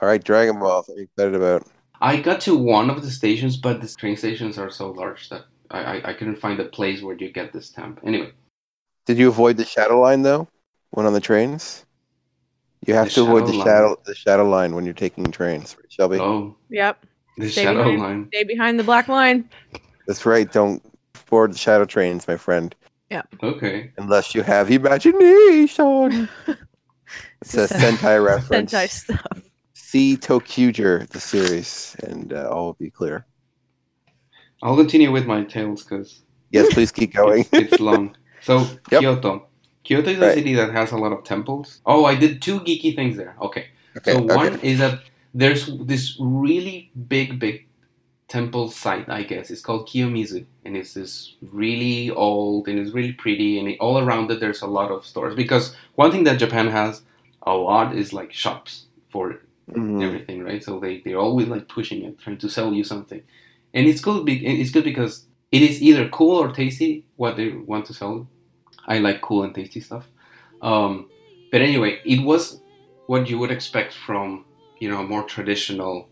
[0.00, 0.84] All right, Dragon Ball.
[0.88, 1.66] I'm excited about.
[2.00, 5.46] I got to one of the stations, but the train stations are so large that
[5.70, 8.00] I, I, I couldn't find a place where you get the stamp.
[8.04, 8.32] Anyway,
[9.06, 10.48] Did you avoid the shadow line though?
[10.90, 11.84] When on the trains,
[12.86, 13.66] you have The to avoid the shadow line.
[13.66, 15.76] shadow the shadow line when you're taking trains.
[15.76, 17.04] Right, Shelby, Oh, Yep.
[17.36, 18.00] the Stay shadow behind.
[18.00, 18.28] line.
[18.32, 19.48] Stay behind the black line.
[20.06, 20.50] that's right.
[20.50, 20.82] Don't
[21.28, 22.74] board the shadow trains, my friend,
[23.10, 23.22] Yeah.
[23.42, 23.90] Okay.
[23.98, 26.28] unless you have imagination.
[27.40, 28.72] It's a It's Sentai reference.
[28.72, 29.42] Sentai stuff.
[29.88, 33.24] See ToQger, the series, and uh, all will be clear.
[34.62, 36.20] I'll continue with my tales because
[36.50, 37.46] Yes, please keep going.
[37.52, 38.14] it's, it's long.
[38.42, 39.00] So Yep.
[39.00, 39.46] Kyoto.
[39.84, 40.34] Kyoto is a Right.
[40.34, 41.80] city that has a lot of temples.
[41.86, 43.34] Oh, I did two geeky things there.
[43.40, 43.68] Okay.
[43.96, 44.36] Okay, so okay.
[44.36, 45.00] one is that
[45.32, 47.66] there's this really big, big
[48.28, 49.08] temple site.
[49.08, 53.68] I guess it's called Kiyomizu, and it's this really old and it's really pretty, and
[53.68, 55.34] it, all around it there's a lot of stores.
[55.34, 57.00] Because one thing that Japan has
[57.40, 59.40] a lot is like shops for
[59.74, 60.02] Mhm.
[60.02, 60.62] everything, right?
[60.62, 63.22] So they they're always like pushing it, trying to sell you something,
[63.74, 64.24] and it's good.
[64.24, 68.28] Be, it's good because it is either cool or tasty what they want to sell.
[68.86, 70.08] I like cool and tasty stuff.
[70.62, 71.10] Um,
[71.52, 72.62] but anyway, it was
[73.06, 74.46] what you would expect from
[74.80, 76.10] you know more traditional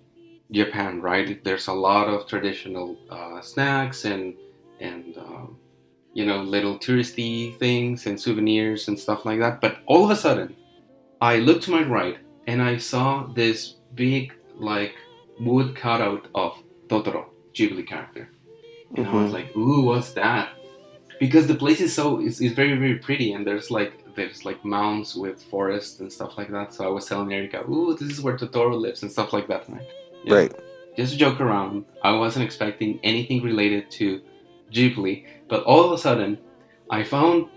[0.53, 1.43] Japan, right?
[1.45, 4.37] There's a lot of traditional uh, snacks and
[4.81, 5.61] and um,
[6.15, 9.61] you know little touristy things and souvenirs and stuff like that.
[9.61, 10.57] But all of a sudden,
[11.21, 14.95] I look to my right and I saw this big like
[15.41, 16.53] wood cutout of
[16.89, 18.29] Totoro, Ghibli character,
[18.97, 19.35] and I was Mhm.
[19.35, 20.51] like, "Ooh, what's that?"
[21.19, 24.65] Because the place is so is, is very very pretty, and there's like there's like
[24.65, 26.73] mounds with forest and stuff like that.
[26.75, 29.69] So I was telling Erika, "Ooh, this is where Totoro lives" and stuff like that,
[29.69, 29.87] right?
[30.25, 30.35] Yeah.
[30.35, 30.53] Right.
[30.97, 31.85] Just to joke around.
[32.03, 34.21] I wasn't expecting anything related to
[34.73, 36.39] Ghibli, but all of a sudden,
[36.91, 37.49] I found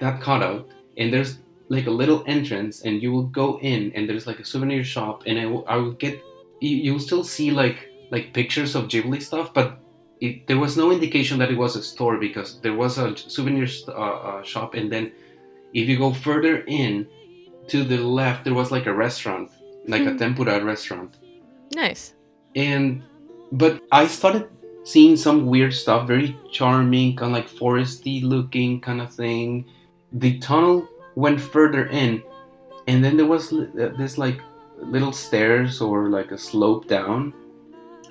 [0.00, 1.38] that cutout, and there's
[1.74, 5.16] like a little entrance, and you will go in, and there's like a souvenir shop,
[5.28, 6.14] and I will, I will get,
[6.60, 7.78] you, you'll still see like
[8.14, 9.68] like pictures of Ghibli stuff, but
[10.20, 13.66] it, there was no indication that it was a store because there was a souvenir
[13.88, 15.04] uh, uh, shop, and then
[15.80, 17.06] if you go further in
[17.72, 19.48] to the left, there was like a restaurant,
[19.94, 20.18] like a Hmm.
[20.18, 21.10] tempura restaurant
[21.74, 22.02] Nice.
[22.54, 23.02] and
[23.62, 24.44] but I started
[24.84, 29.64] seeing some weird stuff, very charming, kind of like foresty looking kind of thing.
[30.12, 30.76] The tunnel
[31.14, 32.22] went further in,
[32.86, 33.66] and then there was uh,
[33.98, 34.40] this like
[34.78, 37.32] little stairs or like a slope down.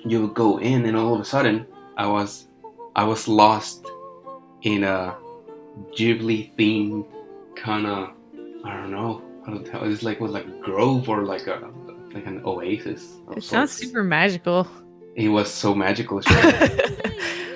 [0.04, 2.48] You would go in, and all of a sudden, I was
[2.96, 3.86] I was lost
[4.62, 5.16] in a
[5.96, 7.06] Ghibli themed
[7.56, 8.10] kind of
[8.64, 9.84] I don't know how to tell.
[9.84, 11.70] It's like was like a grove or like a
[12.12, 13.16] like an oasis.
[13.36, 13.78] It sounds sorts.
[13.78, 14.68] super magical.
[15.14, 16.20] It was so magical.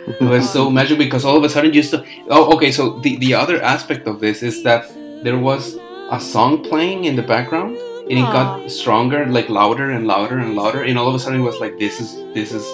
[0.07, 2.05] It was so magical because all of a sudden you still.
[2.29, 2.71] Oh, okay.
[2.71, 4.91] So the the other aspect of this is that
[5.27, 5.77] there was
[6.19, 7.77] a song playing in the background,
[8.11, 11.41] and it got stronger, like louder and louder and louder, and all of a sudden
[11.41, 12.65] it was like this is this is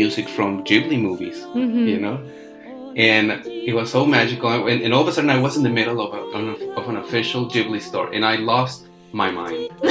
[0.00, 1.86] music from Ghibli movies, Mhm.
[1.92, 2.16] you know.
[3.10, 3.26] And
[3.68, 5.98] it was so magical, and, and all of a sudden I was in the middle
[6.06, 6.20] of, a,
[6.80, 8.78] of an official Ghibli store, and I lost
[9.22, 9.70] my mind.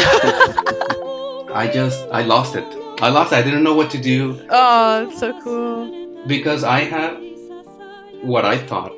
[1.64, 2.68] I just I lost it.
[3.02, 3.34] I lost.
[3.34, 3.38] It.
[3.40, 5.82] I didn't know what to do Oh, that's so cool.
[6.28, 7.14] because I had
[8.34, 8.94] what I thought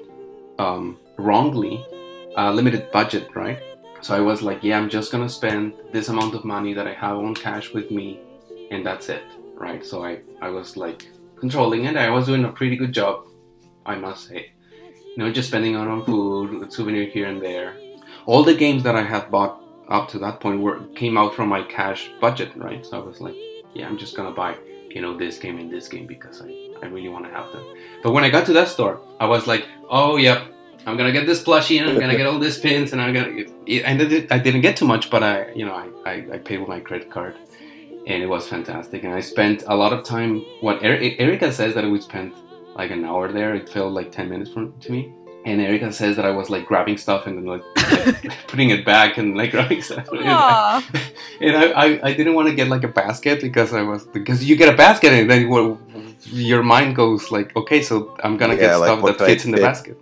[0.60, 1.76] um, wrongly
[2.38, 3.60] limited budget, right?
[4.02, 6.94] So I was like, yeah, I'm just gonna spend this amount of money that I
[6.94, 8.20] have on cash with me,
[8.72, 9.24] and that's it,
[9.56, 9.86] right?
[9.86, 11.08] So I I was like
[11.40, 11.96] controlling it.
[11.96, 13.26] I was doing a pretty good job,
[13.86, 14.52] I must say.
[15.16, 17.78] You know, just spending out on food, souvenir here and there.
[18.26, 21.50] All the games that I had bought up to that point were came out from
[21.50, 22.86] my cash budget, right?
[22.86, 23.36] So I was like,
[23.74, 24.58] yeah, I'm just gonna buy
[24.94, 27.66] you know this game and this game because I, I really want to have them.
[28.04, 30.44] But when I got to that store, I was like, oh yep,
[30.86, 33.44] I'm gonna get this plushie and I'm gonna get all these pins and I'm gonna.
[33.90, 36.38] And I did- I didn't get too much, but I you know I, I, I
[36.38, 37.36] paid with my credit card,
[38.08, 39.04] and it was fantastic.
[39.04, 40.42] And I spent a lot of time.
[40.62, 42.34] What Eri- Erica says that we spent
[42.76, 43.54] like an hour there.
[43.56, 45.14] It felt like ten minutes for, to me.
[45.46, 48.86] And Erica says that I was like grabbing stuff and then like, like putting it
[48.86, 50.06] back and like grabbing stuff.
[50.08, 50.86] putting it back Aw.
[51.42, 54.46] and I, I, I didn't want to get like a basket because I was because
[54.46, 55.42] you get a basket and then
[56.32, 59.52] your mind goes like okay so I'm gonna Yeah, get like, stuff that fits in
[59.52, 59.64] the fit?
[59.64, 59.98] basket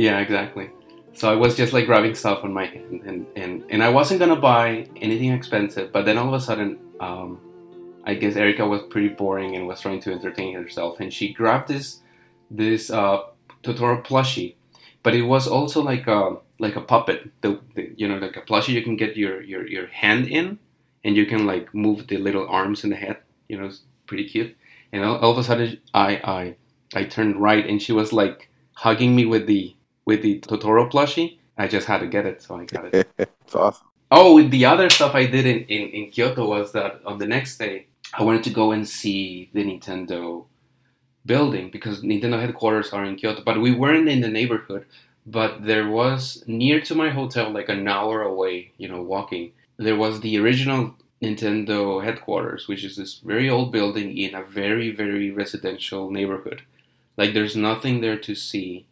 [0.00, 0.70] yeah exactly.
[1.12, 4.20] So I was just like grabbing stuff on my hand and, and, and I wasn't
[4.20, 7.40] gonna buy anything expensive but then all of a sudden um,
[8.04, 11.68] I guess Erica was pretty boring and was trying to entertain herself and she grabbed
[11.68, 12.00] this
[12.50, 13.18] this uh,
[13.62, 14.54] Totoro plushie
[15.02, 18.42] but it was also like a like a puppet the, the you know like a
[18.42, 20.58] plushie you can get your, your your hand in
[21.04, 24.28] and you can like move the little arms and the head you know it's pretty
[24.28, 24.56] cute.
[24.92, 26.08] And all, all of a sudden I,
[26.38, 26.56] I
[26.94, 29.76] i turned right and she was like hugging me with the
[30.10, 31.28] with the totoro plushie
[31.62, 33.86] i just had to get it so i got it it's awesome.
[34.10, 37.58] oh the other stuff i did in, in, in kyoto was that on the next
[37.64, 37.86] day
[38.18, 40.20] i wanted to go and see the nintendo
[41.32, 44.84] building because nintendo headquarters are in kyoto but we weren't in the neighborhood
[45.26, 49.52] but there was near to my hotel, like an hour away, you know, walking.
[49.76, 54.90] There was the original Nintendo headquarters, which is this very old building in a very
[54.90, 56.62] very residential neighborhood.
[57.16, 58.86] Like there's nothing there to see,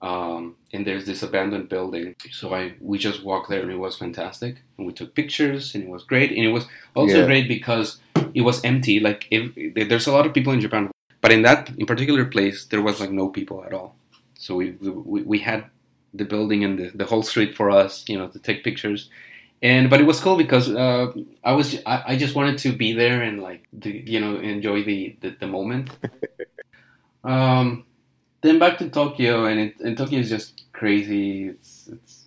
[0.00, 2.14] um, and there's this abandoned building.
[2.30, 5.84] So I we just walked there and it was fantastic, and we took pictures and
[5.84, 7.26] it was great, and it was also Yeah.
[7.26, 8.00] great because
[8.34, 9.00] it was empty.
[9.00, 9.52] Like if,
[9.88, 13.00] there's a lot of people in Japan, but in that in particular place there was
[13.00, 13.96] like no people at all.
[14.34, 15.64] So we we, we had
[16.14, 19.10] the building and the, the whole street for us, you know, to take pictures.
[19.62, 21.12] And but it was cool because uh,
[21.44, 24.84] I was I, I just wanted to be there and like the, you know enjoy
[24.84, 25.90] the the, the moment.
[27.24, 27.84] um,
[28.48, 31.48] then back to Tokyo and it, and Tokyo is just crazy.
[31.48, 32.26] It's it's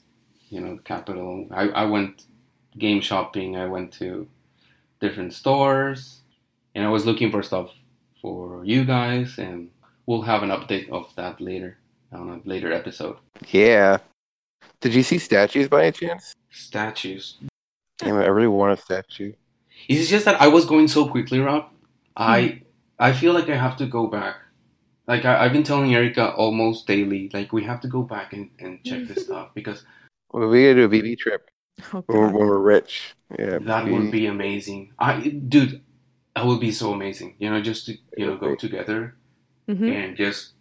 [0.50, 1.48] you know capital.
[1.52, 2.26] I, I went
[2.78, 3.58] game shopping.
[3.58, 4.28] I went to
[5.00, 6.22] different stores
[6.76, 7.72] and I was looking for stuff
[8.22, 9.70] for you guys and
[10.06, 11.78] we'll have an update of that later
[12.12, 13.18] on a later episode.
[13.50, 13.98] Yeah.
[14.80, 16.34] Did you see statues by any chance?
[16.52, 17.38] Statues.
[17.98, 19.34] Damn it, I really want a statue.
[19.88, 21.70] It's just that I was going so quickly, Rob.
[22.16, 22.58] I hmm.
[23.00, 24.36] I feel like I have to go back.
[25.08, 28.50] Like I, I've been telling Erica almost daily, like we have to go back and,
[28.60, 29.84] and check this stuff because
[30.32, 31.50] Well, we gotta do a BB trip
[31.94, 33.16] Oh, when we're, when we're rich.
[33.40, 33.58] Yeah.
[33.60, 33.92] that BB.
[33.92, 34.94] would be amazing.
[35.00, 35.82] I dude,
[36.36, 37.36] that would be so amazing.
[37.40, 39.16] You know, just to you know go together
[39.70, 39.90] Mhm.
[39.92, 40.54] and just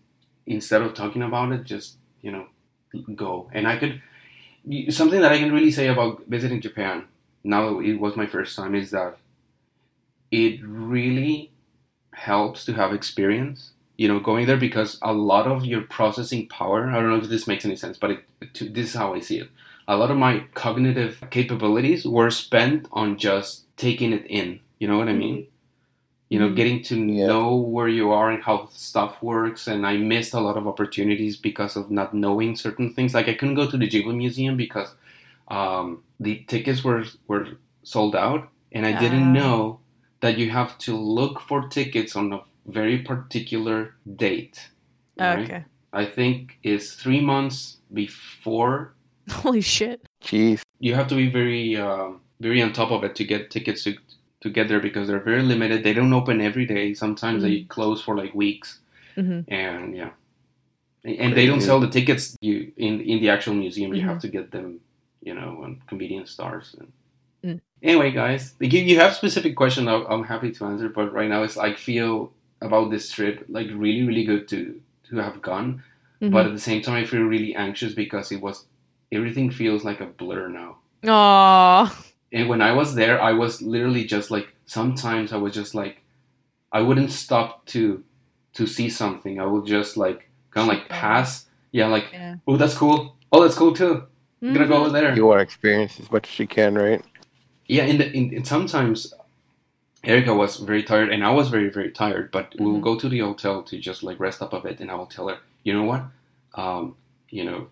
[0.46, 2.46] instead of talking about it, just you know
[3.14, 3.50] go.
[3.52, 4.00] And I could
[4.90, 7.04] something that I can really say about visiting Japan
[7.44, 9.16] now that it was my first time is that
[10.30, 11.50] it really
[12.12, 13.72] helps to have experience.
[14.00, 16.80] You know, going there because a lot of your processing power.
[16.88, 18.20] I don't know if this makes any sense, but it,
[18.54, 19.48] to, this is how I see it.
[19.86, 24.48] A lot of my cognitive capabilities were spent on just taking it in.
[24.80, 25.38] You know what I mean?
[26.32, 26.56] You know, Mhm.
[26.56, 27.26] getting to Yeah.
[27.32, 29.62] know where you are and how stuff works.
[29.72, 33.12] And I missed a lot of opportunities because of not knowing certain things.
[33.12, 34.90] Like I couldn't go to the Ghibli Museum because
[35.58, 35.86] um,
[36.26, 37.46] the tickets were were
[37.82, 38.42] sold out,
[38.76, 39.00] and I Ah.
[39.04, 39.80] didn't know
[40.22, 44.70] that you have to look for tickets on a very particular date.
[45.18, 45.38] right?
[45.44, 45.64] Okay.
[45.92, 48.94] I think is three months before.
[49.30, 50.06] Holy shit.
[50.22, 50.62] Jeez.
[50.78, 53.94] You have to be very um, very on top of it to get tickets to
[54.42, 55.82] to get there because they're very limited.
[55.84, 56.94] They don't open every day.
[56.94, 58.78] Sometimes they close for like weeks,
[59.14, 60.10] hmm and yeah.
[61.04, 63.94] And they don't sell the tickets you in in the actual museum.
[63.94, 64.08] You Mhm.
[64.08, 64.80] have to get them,
[65.22, 66.76] you know, on convenience stores.
[66.78, 66.92] And...
[67.44, 67.60] Mm.
[67.82, 69.88] Anyway, guys, you, you have specific question.
[69.88, 73.66] I'll, I'm happy to answer, but right now it's I feel about this trip like
[73.74, 75.82] really really good to to have gone,
[76.22, 76.34] Mm-hmm.
[76.34, 78.66] but at the same time I feel really anxious because it was
[79.10, 80.76] everything feels like a blur now.
[81.04, 81.90] Aww.
[82.32, 86.02] And when I was there, I was literally just like sometimes I was just like
[86.72, 88.04] I wouldn't stop to
[88.54, 89.40] to see something.
[89.40, 91.46] I would just like kind of like pass.
[91.72, 92.36] Yeah, like Yeah.
[92.46, 93.16] oh that's cool.
[93.32, 94.04] Oh that's cool too.
[94.42, 94.80] I'm gonna go Mhm.
[94.86, 95.14] over there.
[95.16, 97.02] You want to experience as much as you can, right?
[97.66, 99.14] Yeah, in, the, in, in sometimes
[100.02, 102.30] Erica was very tired and I was very very tired.
[102.30, 102.82] But we'll Mhm.
[102.82, 105.28] go to the hotel to just like rest up a bit, and I will tell
[105.28, 106.02] her, you know what,
[106.54, 106.94] um,
[107.30, 107.68] you know,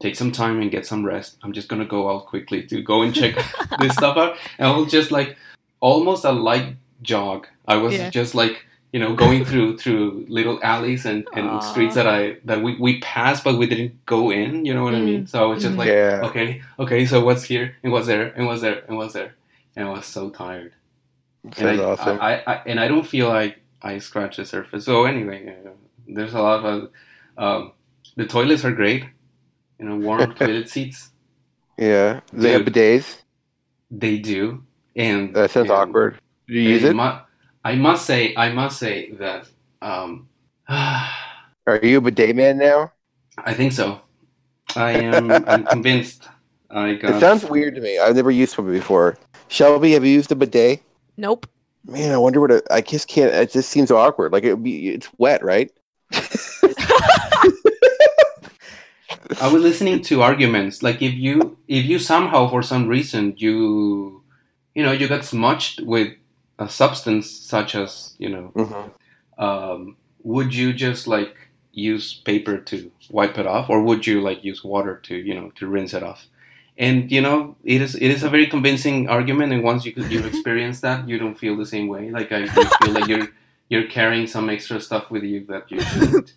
[0.00, 1.36] take some time and get some rest.
[1.42, 3.34] I'm just gonna go out quickly to go and check
[3.80, 5.36] this stuff out, and I will just like
[5.80, 7.46] almost a light jog.
[7.66, 8.10] I was Yeah.
[8.10, 11.60] just like you know going through through little alleys and, and Aw.
[11.60, 14.64] streets that I that we, we passed but we didn't go in.
[14.64, 15.26] You know what I mean?
[15.26, 16.22] So I was just like yeah.
[16.24, 19.34] okay, okay, so what's here and what's there and what's there and what's there,
[19.76, 20.72] and I was so tired.
[21.56, 22.18] And I, awesome.
[22.20, 24.84] I, I, and I don't feel like I scratched the surface.
[24.84, 25.70] So anyway, uh,
[26.06, 26.90] there's a lot of
[27.36, 27.72] um,
[28.16, 29.04] the toilets are great.
[29.78, 31.10] You know, warm toilet seats.
[31.78, 32.20] yeah.
[32.32, 33.22] They have bidets.
[33.90, 34.64] They do,
[34.96, 36.18] and That sounds and awkward.
[36.46, 36.96] Did you use I it?
[36.96, 37.18] mu-
[37.64, 39.48] I must say, I must say that
[39.82, 40.28] um,
[40.68, 42.92] Are you a bidet man now?
[43.38, 44.00] I think so.
[44.76, 45.44] I am.
[45.46, 46.28] I'm convinced.
[46.70, 47.16] I got.
[47.16, 47.98] It sounds weird to me.
[47.98, 49.16] I've never used one before.
[49.48, 50.82] Shelby, have you used a bidet?
[51.18, 51.46] Nope.
[51.86, 53.34] Man, I wonder what it, I just can't.
[53.34, 54.32] It just seems awkward.
[54.32, 54.88] Like it would be.
[54.90, 55.70] It's wet, right?
[59.40, 64.22] I was listening to arguments like if you if you somehow for some reason you
[64.74, 66.14] you know you got smudged with
[66.58, 69.42] a substance such as you know Mm-hmm.
[69.44, 71.36] um, would you just like
[71.72, 75.50] use paper to wipe it off or would you like use water to you know
[75.56, 76.26] to rinse it off
[76.78, 80.24] and you know it is it is a very convincing argument and once you you
[80.24, 83.28] experience that you don't feel the same way like I feel like you're
[83.68, 86.34] you're carrying some extra stuff with you that you shouldn't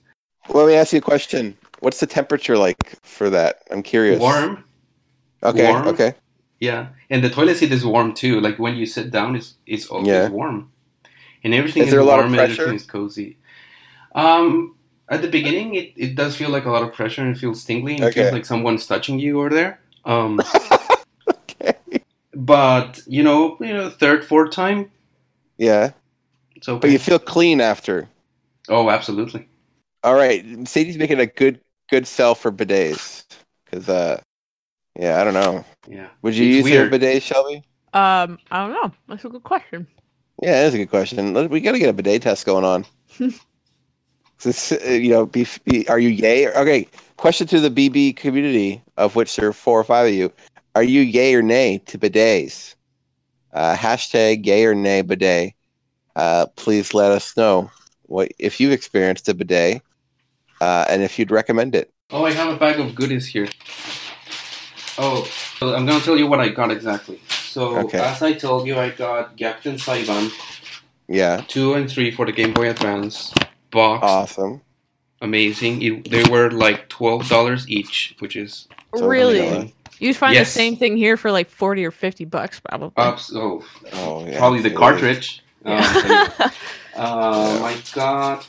[0.49, 1.57] Well, let me ask you a question.
[1.79, 3.61] What's the temperature like for that?
[3.71, 4.19] I'm curious.
[4.19, 4.63] warm
[5.43, 5.71] Okay.
[5.71, 5.87] warm.
[5.87, 6.13] Okay.
[6.59, 8.39] Yeah, and the toilet seat is warm too.
[8.39, 10.29] Like when you sit down, it's it's always Yeah.
[10.29, 10.71] warm,
[11.43, 12.33] and everything Is is, there a lot of warm.
[12.33, 12.61] and pressure?
[12.61, 13.37] Everything is cozy.
[14.13, 14.75] Um,
[15.09, 17.63] at the beginning, it, it does feel like a lot of pressure and it feels
[17.65, 18.21] tingly and it Okay.
[18.21, 19.80] feels like someone's touching you over there.
[20.05, 20.39] Um,
[21.27, 21.73] Okay.
[22.33, 24.89] but you know, you know, third, fourth time,
[25.57, 25.91] Yeah,
[26.55, 26.79] it's okay.
[26.79, 28.07] but you feel clean after.
[28.69, 29.47] oh, absolutely.
[30.03, 33.25] All right, Seiji's making a good good sell for bidets
[33.65, 34.19] because uh,
[34.97, 35.63] yeah, I don't know.
[35.87, 36.07] Yeah.
[36.23, 36.87] Would you It's use weird.
[36.87, 37.63] a bidet, Shelby?
[37.93, 38.91] Um, I don't know.
[39.07, 39.85] That's a good question.
[40.41, 41.33] Yeah, that's a good question.
[41.49, 42.85] We got to get a bidet test going on.
[44.43, 46.45] This, uh, you know, be, be, are you yay?
[46.45, 46.87] Or, okay,
[47.21, 50.33] question to the BB community, of which there are four or five of you.
[50.73, 52.73] Are you yay or nay to bidets?
[53.53, 55.53] Uh, hashtag yay or nay bidet.
[56.15, 57.69] Uh, please let us know
[58.07, 59.83] what if you've experienced a bidet
[60.61, 61.93] uh, and if you'd recommend it.
[62.09, 63.47] Oh, I have a bag of goodies here.
[64.97, 65.23] Oh,
[65.59, 67.21] so I'm gonna tell you what I got exactly.
[67.29, 67.99] So, Okay.
[67.99, 70.31] as I told you, I got Gyakuten Saiban
[71.07, 73.31] Yeah, 2 and 3 for the Game Boy Advance
[73.69, 74.03] box.
[74.03, 74.61] awesome.
[75.21, 75.81] Amazing.
[75.81, 79.73] It, they were like $12 each, which is really?
[79.99, 80.47] You'd find Yes.
[80.47, 82.91] the same thing here for like forty or fifty bucks, probably.
[82.97, 83.31] ups.
[83.35, 83.63] Oh,
[83.93, 84.39] Oh, yeah.
[84.39, 85.43] probably the cartridge.
[85.65, 86.49] Um, Yeah.
[86.93, 88.45] Um, I got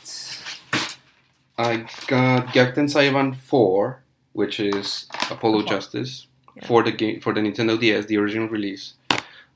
[1.57, 4.03] I got Gyakuten Saiban 4,
[4.33, 5.63] which is Apollo Apollo.
[5.63, 6.65] Justice Yeah.
[6.67, 8.95] for the game for the Nintendo DS, the original release.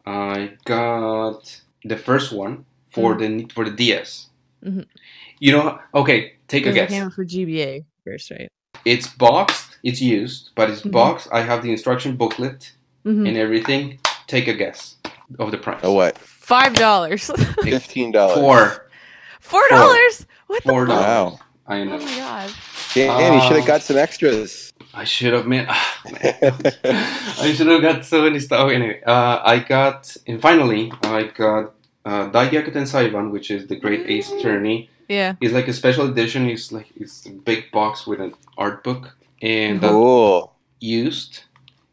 [0.06, 4.28] I got the first one for the for the DS.
[4.64, 4.86] Mhm.
[5.40, 6.90] You know, okay, take a guess.
[6.90, 8.50] came out for GBA first, right?
[8.86, 10.92] It's boxed, it's used, but it's Mhm.
[10.92, 11.28] boxed.
[11.32, 12.74] I have the instruction booklet
[13.04, 14.00] hmm and everything.
[14.28, 14.96] Take a guess
[15.40, 15.80] of the price.
[15.84, 16.18] Oh, what?
[16.18, 17.30] Five dollars.
[17.64, 18.38] Fifteen dollars.
[18.40, 18.90] Four.
[19.40, 20.26] Four dollars.
[20.48, 21.34] What the Four dollars.
[21.34, 21.40] Wow.
[21.68, 22.54] I Oh my god.
[22.94, 24.72] Damn, you should have got some extras.
[24.94, 25.68] I should have made.
[25.70, 28.72] I should have got so many stuff.
[28.72, 31.74] Anyway, uh, I got, and finally, I got
[32.06, 34.90] uh, Dai Gyakuten Saiban, which is the Great Ace Attorney.
[35.08, 35.36] Yeah.
[35.42, 36.48] It's like a special edition.
[36.50, 39.86] It's like it's a big box with an art book and Mm-hmm.
[39.86, 40.54] uh, cool.
[40.80, 41.44] used,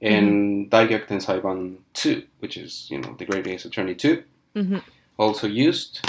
[0.01, 4.23] and Dai Gyakuten Saiban Two, which is you know the Great Ace Attorney Two,
[4.55, 4.79] hmm
[5.19, 6.01] also used.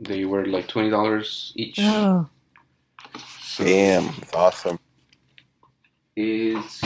[0.00, 1.78] They were like twenty dollars each.
[1.80, 2.28] Oh.
[3.40, 4.78] So Damn, that's awesome.
[6.16, 6.80] It's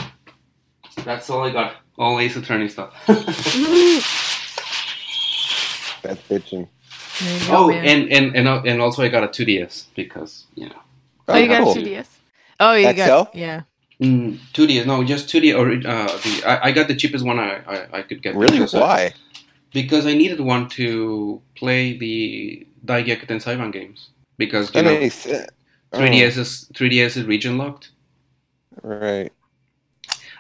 [1.05, 1.77] that's all I got.
[1.99, 2.93] All Ace Attorney stuff.
[6.03, 6.69] That's bitching.
[7.21, 10.69] There go, Oh, and and and uh, and also I got a 2DS because you
[10.69, 10.81] know
[11.29, 11.73] oh, you got cool.
[11.73, 12.09] a 2DS.
[12.61, 13.62] Oh, you got yeah.
[14.01, 14.87] mm, 2DS.
[14.87, 15.57] No, just 2D.
[15.59, 18.35] Or uh, the I, I got the cheapest one I I, I could get.
[18.37, 18.59] Really?
[18.59, 19.14] because I, Why?
[19.73, 24.99] because I needed one to play the Dai Gyakuten Saiban games because you That know
[25.01, 25.51] makes sense.
[25.95, 27.93] 3DS is 3DS is region locked.
[28.85, 29.33] Oh, right.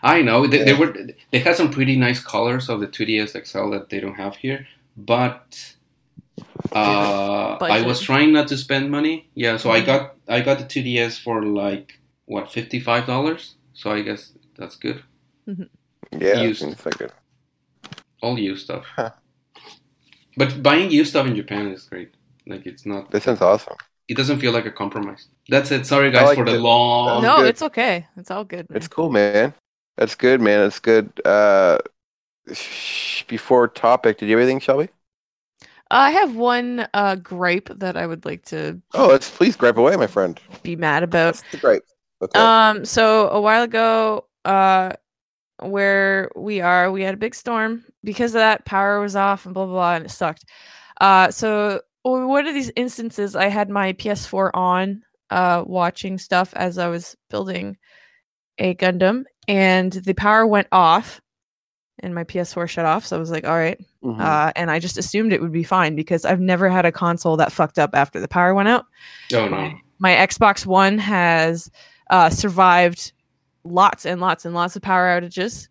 [0.02, 0.94] I know they, they were
[1.32, 4.66] they had some pretty nice colors of the 2DS XL that they don't have here,
[4.96, 5.75] but
[6.72, 9.28] uh, I was trying not to spend money.
[9.34, 9.86] Yeah, so I Mhm.
[9.86, 13.54] got I got the 2DS for like what fifty five dollars.
[13.74, 15.02] So I guess that's good.
[16.12, 16.40] Yeah.
[16.42, 16.60] Used.
[16.60, 17.12] Seems like it.
[18.22, 18.84] All used stuff.
[18.96, 19.10] Huh.
[20.36, 22.10] But buying used stuff in Japan is great.
[22.46, 23.10] Like it's not.
[23.10, 23.76] This sounds awesome.
[24.08, 25.28] It doesn't feel like a compromise.
[25.48, 25.84] That's it.
[25.86, 26.60] Sorry guys like for the it.
[26.60, 27.22] long.
[27.22, 27.46] no, good.
[27.46, 28.06] it's okay.
[28.16, 28.68] It's all good.
[28.70, 28.76] Man.
[28.76, 29.52] It's cool, man.
[29.96, 30.60] That's good, man.
[30.60, 31.10] That's good.
[31.24, 31.78] Uh,
[32.52, 34.88] sh- before topic, did you have anything, Shelby?
[35.90, 39.96] I have one uh, gripe that I would like to Oh, let's please gripe away,
[39.96, 40.40] my friend.
[40.62, 41.36] be mad about.
[41.36, 41.84] What's the gripe?
[42.22, 42.38] Okay.
[42.40, 44.92] Um, so a while ago, uh,
[45.60, 48.64] where we are, we had a big storm because of that.
[48.64, 50.44] Power was off and blah blah blah, and it sucked.
[51.00, 56.78] Uh, so one of these instances, I had my PS4 on, uh, watching stuff as
[56.78, 57.76] I was building
[58.58, 61.20] a Gundam, and the power went off,
[62.00, 63.06] and my PS4 shut off.
[63.06, 64.20] So I was like, all right, Mhm.
[64.20, 67.36] uh, and I just assumed it would be fine because I've never had a console
[67.38, 68.84] that fucked up after the power went out
[69.32, 69.72] Oh no.
[69.98, 71.70] my Xbox One has
[72.10, 73.12] uh, survived
[73.64, 75.68] lots and lots and lots of power outages.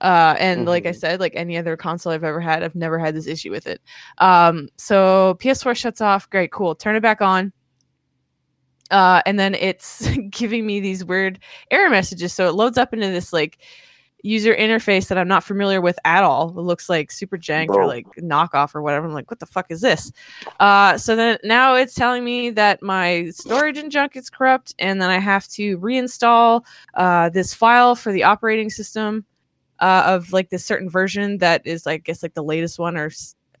[0.00, 0.96] Uh, and like I Mhm.
[1.00, 3.80] said, like any other console I've ever had, I've never had this issue with it.
[4.18, 6.28] Um, so PS4 shuts off.
[6.30, 6.74] Great, cool.
[6.74, 7.52] Turn it back on.
[8.90, 11.38] Uh, and then it's giving me these weird
[11.70, 12.32] error messages.
[12.32, 13.58] So it loads up into this like
[14.22, 16.48] user interface that I'm not familiar with at all.
[16.48, 19.06] It looks like super jank or like knockoff or whatever.
[19.06, 20.12] I'm like, what the fuck is this?
[20.60, 25.00] Uh, so then now it's telling me that my storage and junk is corrupt, and
[25.00, 26.64] then I have to reinstall
[26.94, 29.24] uh, this file for the operating system
[29.80, 33.10] uh, of like this certain version that is, I guess, like the latest one or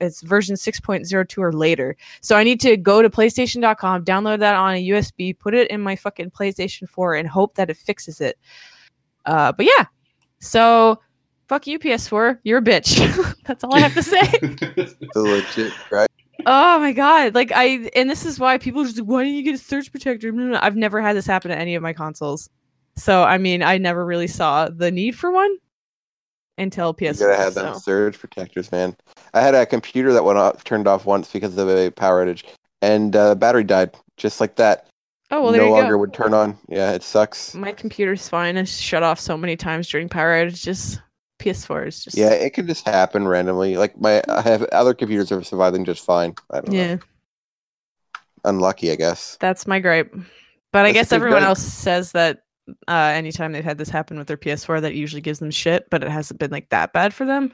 [0.00, 1.96] it's version 6.02 or later.
[2.20, 5.80] So I need to go to PlayStation.com, download that on a USB, put it in
[5.80, 8.38] my fucking PlayStation 4, and hope that it fixes it.
[9.26, 9.86] Uh, but yeah,
[10.40, 11.00] so
[11.48, 12.38] fuck you, PS4.
[12.44, 13.34] You're a bitch.
[13.44, 14.20] That's all I have to say.
[14.40, 16.08] the legit gripe.
[16.46, 17.34] Oh my god!
[17.34, 19.58] Like I, and this is why people are just like, why don't you get a
[19.58, 20.30] surge protector?
[20.30, 20.58] No, no, no.
[20.62, 22.48] I've never had this happen to any of my consoles,
[22.96, 25.56] so I mean, I never really saw the need for one
[26.58, 27.20] until PS4.
[27.20, 28.96] gotta have them surge protectors, man.
[29.34, 32.44] I had a computer that went off, turned off once because of a power outage,
[32.82, 34.88] and uh, battery died just like that.
[35.30, 36.56] Oh well, there no longer would turn on.
[36.68, 37.54] Yeah, it sucks.
[37.54, 38.56] My computer's fine.
[38.56, 41.00] It's shut off so many times during power outages.
[41.38, 43.76] PS4 is just Yeah, it can just happen randomly.
[43.76, 46.34] Like my, I have other computers are surviving just fine.
[46.50, 46.94] I don't yeah.
[46.96, 47.00] know.
[48.44, 49.36] Unlucky, I guess.
[49.40, 50.12] That's my gripe.
[50.72, 51.48] But I That's a guess everyone gripe.
[51.48, 52.42] else says that
[52.88, 56.02] uh, anytime they've had this happen with their PS4, that usually gives them shit, but
[56.02, 57.52] it hasn't been like that bad for them.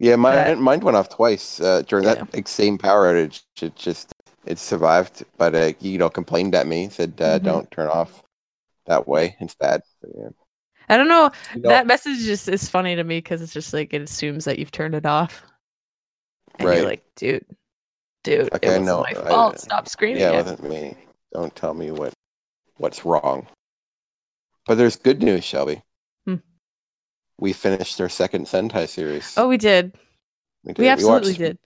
[0.00, 2.14] Yeah, mine, That- mine went off twice uh, during Yeah.
[2.14, 3.42] that like, same power outage.
[3.60, 4.12] It just
[4.46, 7.42] it survived, but uh, you know complained at me, said uh, Mhm.
[7.44, 8.22] don't turn off
[8.86, 9.36] that way.
[9.40, 9.82] It's bad.
[10.00, 10.28] But, yeah.
[10.88, 11.30] I don't know.
[11.54, 14.44] You know, That message just is funny to me because it's just like it assumes
[14.46, 15.42] that you've turned it off.
[16.58, 16.78] And Right.
[16.78, 17.46] you're like, dude,
[18.24, 19.60] dude, Okay, it I wasn't know, my I- fault.
[19.60, 20.20] Stop screaming.
[20.20, 20.96] yeah, it wasn't me.
[21.32, 22.12] Don't tell me what
[22.76, 23.46] what's wrong.
[24.66, 25.82] But there's good news, Shelby.
[26.26, 26.36] Hmm.
[27.38, 29.34] We finished our second Sentai series.
[29.36, 29.96] Oh, we did.
[30.64, 30.82] we, did.
[30.82, 31.58] We absolutely watched- did.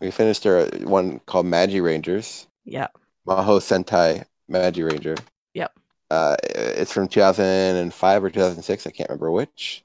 [0.00, 2.46] We finished our one called Magi Rangers.
[2.64, 2.88] Yeah.
[3.26, 5.16] Maho Sentai Magi Ranger.
[5.54, 5.72] Yep.
[6.10, 8.86] Uh, it's from 2005 or 2006.
[8.86, 9.84] I can't remember which.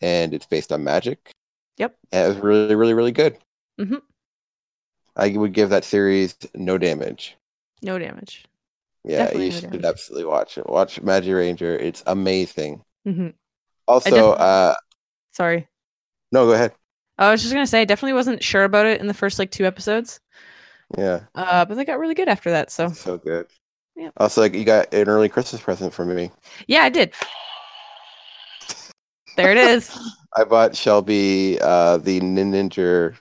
[0.00, 1.32] And it's based on magic.
[1.78, 1.96] Yep.
[2.12, 3.38] And it was really, really, really good.
[3.80, 4.02] Mhm.
[5.16, 7.36] I would give that series no damage.
[7.82, 8.44] No damage.
[9.04, 9.84] Yeah, Definitely you no should damage.
[9.86, 10.66] absolutely watch it.
[10.68, 11.76] Watch Magi Ranger.
[11.76, 12.82] It's amazing.
[13.04, 13.28] hmm
[13.88, 14.74] Also, uh,
[15.32, 15.66] Sorry.
[16.30, 16.72] no, go ahead.
[17.18, 19.50] I was just gonna say, I definitely wasn't sure about it in the first like
[19.50, 20.20] two episodes,
[20.96, 22.70] Yeah, uh, but they got really good after that.
[22.70, 23.46] So so good.
[23.96, 24.12] Yep.
[24.16, 26.30] Also, like you got an early Christmas present for me.
[26.66, 27.14] yeah, I did.
[29.36, 29.96] There it is.
[30.36, 33.14] I bought Shelby uh, the Ninja,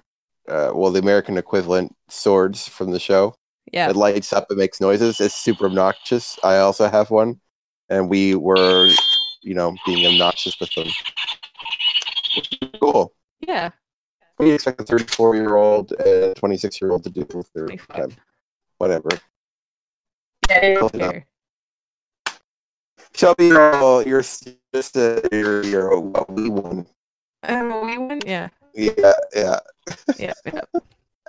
[0.47, 3.35] uh, well, the American equivalent swords from the show.
[3.71, 3.89] Yeah.
[3.89, 5.19] It lights up It makes noises.
[5.19, 6.37] It's super obnoxious.
[6.43, 7.39] I also have one,
[7.89, 8.89] and we were,
[9.41, 10.87] you know, being obnoxious with them.
[12.79, 13.13] Cool.
[13.47, 13.71] Yeah.
[14.41, 17.53] What do you expect a 34 year old and 26 year old to do with
[17.53, 17.95] their 25.
[17.95, 18.09] time?
[18.79, 19.09] Whatever.
[20.49, 21.19] Yeah.
[23.13, 26.87] Shelby, you're, all- you're just a, you're, you're what we won.
[27.43, 28.25] Um, we went.
[28.25, 28.49] Yeah.
[28.73, 29.59] Yeah, yeah.
[30.17, 30.33] Yeah.
[30.51, 30.61] yeah.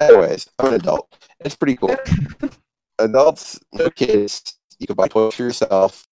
[0.00, 1.14] Anyways, I'm an adult.
[1.40, 1.94] It's pretty cool.
[2.98, 4.54] Adults, no kids.
[4.78, 6.08] You can buy toys for yourself.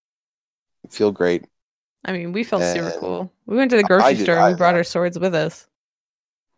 [0.91, 1.47] Feel great.
[2.05, 3.33] I mean, we felt super cool.
[3.47, 5.35] We went to the I grocery did- store and we I- brought our swords with
[5.35, 5.67] us.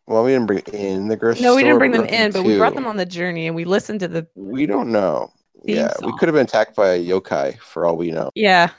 [0.06, 2.56] Well, we didn't bring in the grocery No, we didn't bring them in, but we
[2.56, 4.26] brought them on the journey and we listened to the.
[4.34, 5.32] We don't know.
[5.64, 8.30] Yeah, we could have been attacked by a yokai for all we know.
[8.34, 8.70] Yeah.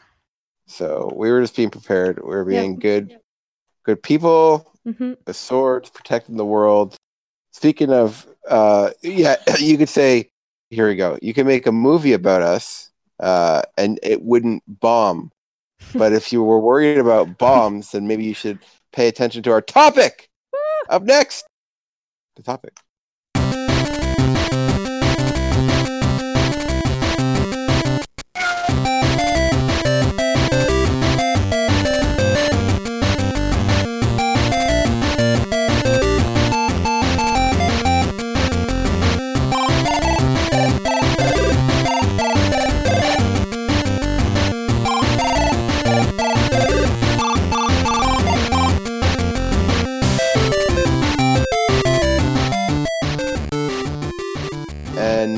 [0.68, 2.20] So we were just being prepared.
[2.22, 3.18] We were being good,
[3.84, 4.72] good people.
[4.86, 6.96] hmm The swords protecting the world.
[7.52, 10.30] Speaking of, uh, yeah, you could say,
[10.70, 11.18] here we go.
[11.22, 15.32] You can make a movie about us, uh, and it wouldn't bomb.
[15.94, 18.60] But if you were worried about bombs, then maybe you should
[18.92, 20.30] pay attention to our topic.
[20.90, 21.46] Up next,
[22.36, 22.78] the topic.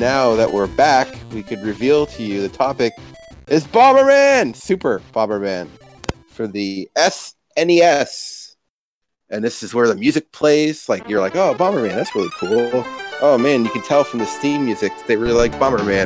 [0.06, 2.93] Now that we're back, we could reveal to you the topic
[3.47, 5.68] is Bomberman, Super Bomberman,
[6.28, 8.56] for the SNES.
[9.32, 10.88] And this is where the music plays.
[10.88, 12.84] Like you're like, oh, Bomberman, that's really cool.
[13.20, 16.06] Oh man, you can tell from the Steam music they really like Bomberman.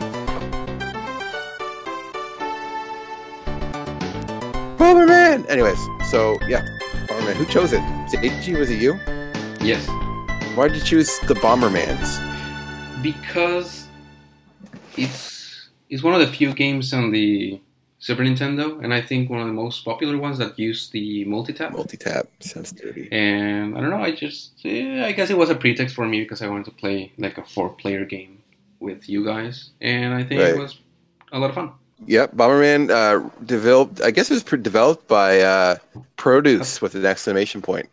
[4.77, 5.45] Bomberman.
[5.49, 5.79] Anyways,
[6.09, 6.65] so yeah,
[7.07, 7.33] Bomberman.
[7.33, 7.81] Who chose it?
[8.07, 8.93] Seiji, was it you?
[9.59, 9.85] Yes,
[10.55, 12.29] Why did you choose the Bombermans?
[13.01, 13.78] because
[15.03, 17.59] it's it's one of the few games on the
[17.99, 21.73] Super Nintendo, and I think one of the most popular ones that use the multi-tap.
[21.73, 23.09] Multi-tap sounds dirty.
[23.11, 26.21] And I don't know, I just eh, I guess it was a pretext for me
[26.21, 28.41] because I wanted to play like a four-player game
[28.79, 30.51] with you guys, and I think Right.
[30.55, 30.79] it was
[31.33, 31.71] a lot of fun.
[32.07, 33.99] Yep, Bomberman uh, developed.
[34.01, 35.75] I guess it was pre- developed by uh,
[36.15, 37.89] Produce with an exclamation point.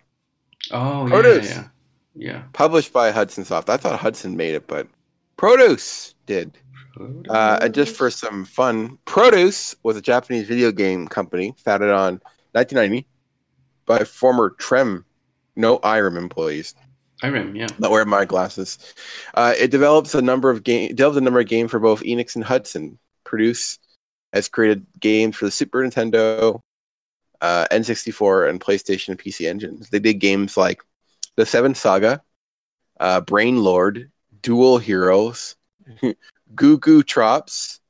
[0.71, 1.51] Oh yeah, Produce.
[1.51, 1.65] yeah,
[2.15, 2.43] yeah.
[2.53, 3.69] Published by Hudson Soft.
[3.69, 4.87] I thought Hudson made it, but
[5.37, 6.57] Produce did.
[7.29, 12.21] Uh, and just for some fun, Produce was a Japanese video game company founded on
[12.53, 13.07] 1990
[13.85, 15.05] by former Trem,
[15.55, 16.75] no Irem employees.
[17.23, 17.67] Irem, yeah.
[17.79, 18.95] Not wearing my glasses.
[19.35, 22.35] Uh, it develops a number of game developed a number of games for both Enix
[22.35, 22.99] and Hudson.
[23.25, 23.79] Produce
[24.33, 26.61] has created games for the Super Nintendo,
[27.41, 29.89] uh, N64, and PlayStation and PC engines.
[29.89, 30.83] They did games like
[31.37, 32.23] The Seven Saga,
[33.01, 34.11] uh, Brain Lord,
[34.43, 35.57] Dual Heroes,
[36.57, 37.81] Goo Goo Trops,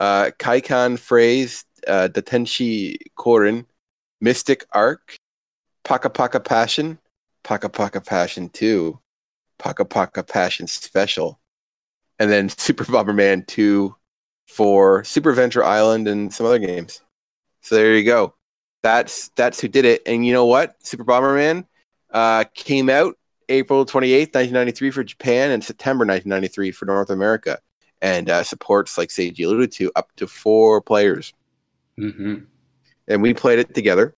[0.00, 3.66] uh, Kaikan Phrase, uh, Datenshi Korin,
[4.20, 5.16] Mystic Ark,
[5.84, 6.98] Paka Paka Passion,
[7.42, 8.98] Paka Paka Passion 2,
[9.58, 11.38] Paka Paka Passion Special,
[12.18, 13.94] and then Super Bomberman 2
[14.46, 17.02] for Super Adventure Island and some other games.
[17.60, 18.34] So there you go.
[18.82, 20.02] That's that's who did it.
[20.06, 20.76] And you know what?
[20.82, 21.66] Super Bomberman
[22.10, 23.16] uh, came out
[23.48, 27.58] April 28th, 1993 for Japan and September 1993 for North America.
[28.00, 31.32] And uh, supports, like Seiji alluded to, up to four players.
[31.96, 32.36] hmm
[33.08, 34.14] And we played it together.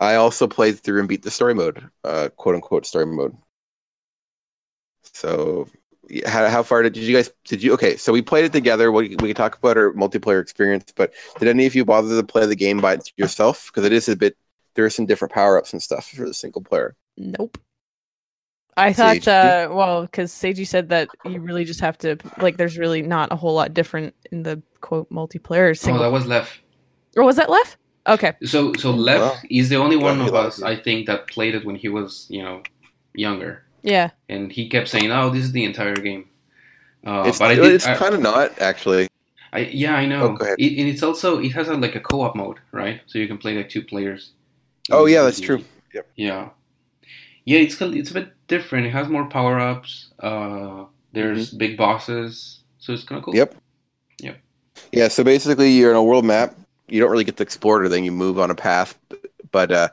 [0.00, 3.36] I also played through and beat the story mode, uh, quote unquote story mode.
[5.14, 5.68] So,
[6.26, 7.30] how, how far did, did you guys?
[7.44, 7.72] Did you?
[7.74, 8.92] Okay, so we played it together.
[8.92, 12.26] We we can talk about our multiplayer experience, but did any of you bother to
[12.26, 13.66] play the game by yourself?
[13.66, 14.36] Because it is a bit.
[14.74, 16.94] There are some different power ups and stuff for the single player.
[17.16, 17.58] Nope.
[18.78, 19.66] I thought, Seiji?
[19.70, 23.32] uh, well, because Seiji said that you really just have to, like, there's really not
[23.32, 26.02] a whole lot different in the quote multiplayer Oh, single.
[26.02, 26.60] that was Left.
[27.16, 27.76] or was that left?
[28.06, 28.32] Okay.
[28.44, 30.62] So so Left Well, is the only one of us.
[30.62, 32.62] I think, that played it when he was, you know,
[33.14, 33.64] younger.
[33.82, 34.10] Yeah.
[34.28, 36.24] And he kept saying, "Oh, this is the entire game."
[37.06, 37.72] Uh, it's but I did.
[37.72, 39.08] it's kind of not actually.
[39.52, 40.24] I, yeah, I know.
[40.24, 40.56] Oh, go ahead.
[40.58, 43.00] It, and it's also it has a, like a co-op mode, right?
[43.06, 44.32] So you can play like two players.
[44.90, 45.62] Oh yeah, that's true.
[45.94, 46.06] Yep.
[46.16, 46.48] Yeah,
[47.48, 47.60] yeah.
[47.60, 48.86] It's it's a bit different.
[48.86, 50.10] It has more power ups.
[50.18, 53.34] Uh, there's big bosses, so it's kind of cool.
[53.34, 53.38] Mm-hmm.
[53.38, 53.54] Yep.
[54.20, 54.38] Yep.
[54.92, 56.54] Yeah, so basically you're in a world map.
[56.88, 58.98] You don't really get to explore it, then you move on a path.
[59.50, 59.88] But uh,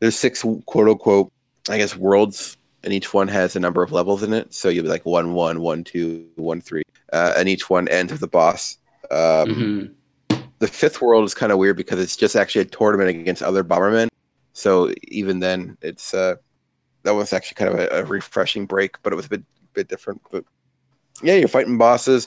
[0.00, 1.32] there's six quote unquote,
[1.68, 4.52] I guess, worlds, and each one has a number of levels in it.
[4.52, 6.82] So you'll be like one, one, one, two, one, three,
[7.12, 8.78] uh, and each one ends with the boss.
[9.10, 13.10] Um, hmm The fifth world is kind of weird because it's just actually a tournament
[13.10, 14.08] against other Bombermen.
[14.52, 16.36] So even then, it's uh,
[17.02, 19.42] that was actually kind of a, a refreshing break, but it was a bit
[19.72, 20.20] bit different.
[20.30, 20.44] But
[21.22, 22.26] yeah, you're fighting bosses.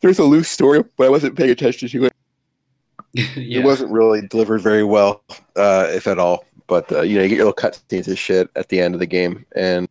[0.00, 2.12] There's a loose story, but I wasn't paying attention to it.
[3.12, 3.60] yeah.
[3.60, 5.22] It wasn't really delivered very well,
[5.56, 6.44] uh, if at all.
[6.66, 9.00] But uh, you know, you get your little cutscenes and shit at the end of
[9.00, 9.88] the game, and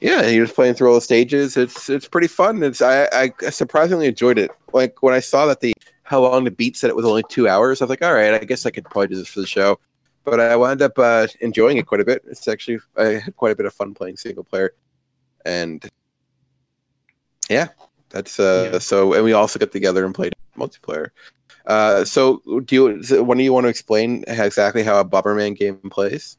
[0.00, 1.56] yeah, you're just playing through all the stages.
[1.56, 2.62] It's it's pretty fun.
[2.62, 4.50] It's I, I surprisingly enjoyed it.
[4.72, 5.72] Like when I saw that the
[6.02, 8.34] how long the beat said it was only two hours, I was like, all right,
[8.34, 9.78] I guess I could probably do this for the show.
[10.24, 12.22] But I wound up uh, enjoying it quite a bit.
[12.26, 14.74] It's actually I had quite a bit of fun playing single player,
[15.44, 15.88] and
[17.48, 17.68] yeah,
[18.10, 18.70] that's uh.
[18.72, 18.78] Yeah.
[18.78, 21.08] So and we also got together and played multiplayer.
[21.66, 23.02] Uh, so do you?
[23.02, 26.36] so When do you want to explain exactly how a Bomberman game plays?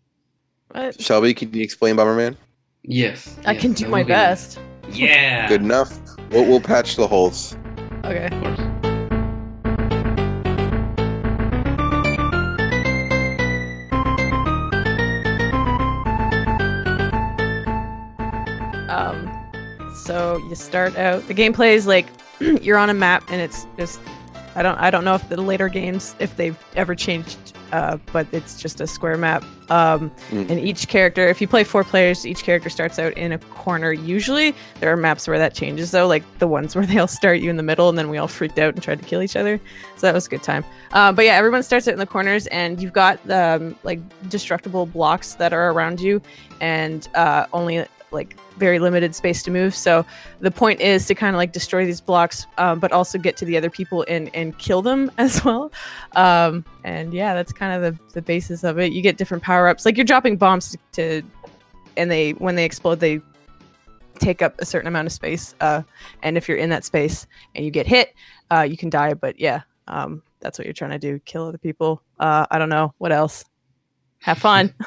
[0.71, 0.99] What?
[1.01, 2.37] Shelby, can you explain Bomberman?
[2.83, 3.37] Yes.
[3.45, 4.59] I yes, can do my would be best.
[4.89, 5.47] Yeah.
[5.47, 5.99] Good enough.
[6.31, 7.55] We'll, we'll patch the holes.
[8.03, 8.29] Okay.
[20.11, 21.25] So you start out.
[21.29, 22.05] The gameplay is like
[22.39, 23.99] you're on a map, and it's just
[24.55, 28.27] I don't I don't know if the later games if they've ever changed, uh, but
[28.33, 29.43] it's just a square map.
[29.69, 30.49] Um, Mm.
[30.49, 33.93] and each character, if you play four players, each character starts out in a corner.
[33.93, 37.39] Usually, there are maps where that changes though, like the ones where they all start
[37.39, 39.37] you in the middle, and then we all freaked out and tried to kill each
[39.37, 39.61] other.
[39.95, 40.65] So that was a good time.
[40.91, 44.85] Uh, but yeah, everyone starts out in the corners, and you've got um, like destructible
[44.85, 46.21] blocks that are around you,
[46.59, 49.75] and uh, only like very limited space to move.
[49.75, 50.05] So
[50.39, 53.45] the point is to kind of like destroy these blocks, um, but also get to
[53.45, 55.71] the other people and and kill them as well.
[56.15, 58.91] Um, and yeah, that's kind of the the basis of it.
[58.91, 61.21] You get different power ups, like you're dropping bombs to,
[61.97, 63.21] and they when they explode they
[64.19, 65.55] take up a certain amount of space.
[65.61, 65.81] Uh,
[66.21, 68.13] and if you're in that space and you get hit,
[68.51, 69.13] uh, you can die.
[69.13, 72.01] But yeah, um, that's what you're trying to do: kill other people.
[72.19, 73.45] Uh, I don't know what else.
[74.19, 74.73] Have fun.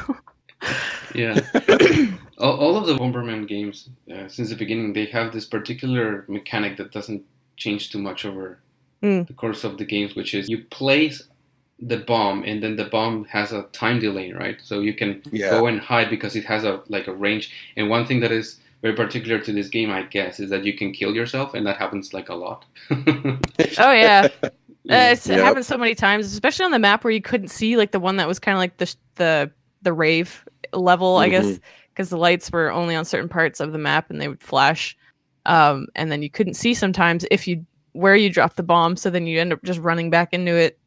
[1.14, 1.38] Yeah.
[2.44, 6.76] all, all of the Bomberman games, uh, since the beginning, they have this particular mechanic
[6.76, 7.22] that doesn't
[7.56, 8.58] change too much over
[9.02, 9.26] Mm.
[9.26, 11.22] the course of the games, which is you place
[11.90, 14.58] the bomb and then the bomb has a time delay, right?
[14.62, 15.50] So you can Yeah.
[15.50, 17.50] go and hide because it has a like a range.
[17.76, 20.74] And one thing that is very particular to this game, I guess, is that you
[20.80, 22.64] can kill yourself, and that happens like a lot.
[22.90, 24.28] oh yeah.
[24.90, 25.12] Uh, Yeah.
[25.12, 25.44] it's, It Yep.
[25.44, 28.16] happened so many times, especially on the map where you couldn't see like the one
[28.18, 29.50] that was kind of like the the
[29.82, 31.58] the rave level, I guess.
[31.94, 34.96] Because the lights were only on certain parts of the map and they would flash,
[35.46, 38.96] um, and then you couldn't see sometimes if you where you dropped the bomb.
[38.96, 40.78] So then you end up just running back into it,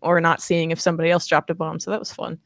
[0.00, 1.78] or not seeing if somebody else dropped a bomb.
[1.80, 2.38] So that was fun.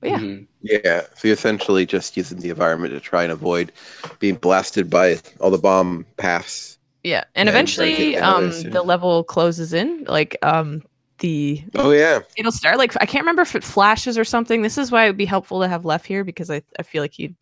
[0.00, 0.46] But yeah, Mhm.
[0.62, 3.72] Yeah, so you're essentially just using the environment to try and avoid
[4.20, 6.78] being blasted by all the bomb paths.
[7.04, 10.04] yeah, and Yeah, eventually, um, the level closes in.
[10.04, 10.82] Like, um,
[11.22, 14.60] the Oh yeah, it'll start like I can't remember if it flashes or something.
[14.60, 17.02] This is why it would be helpful to have left here because I I feel
[17.02, 17.36] like you'd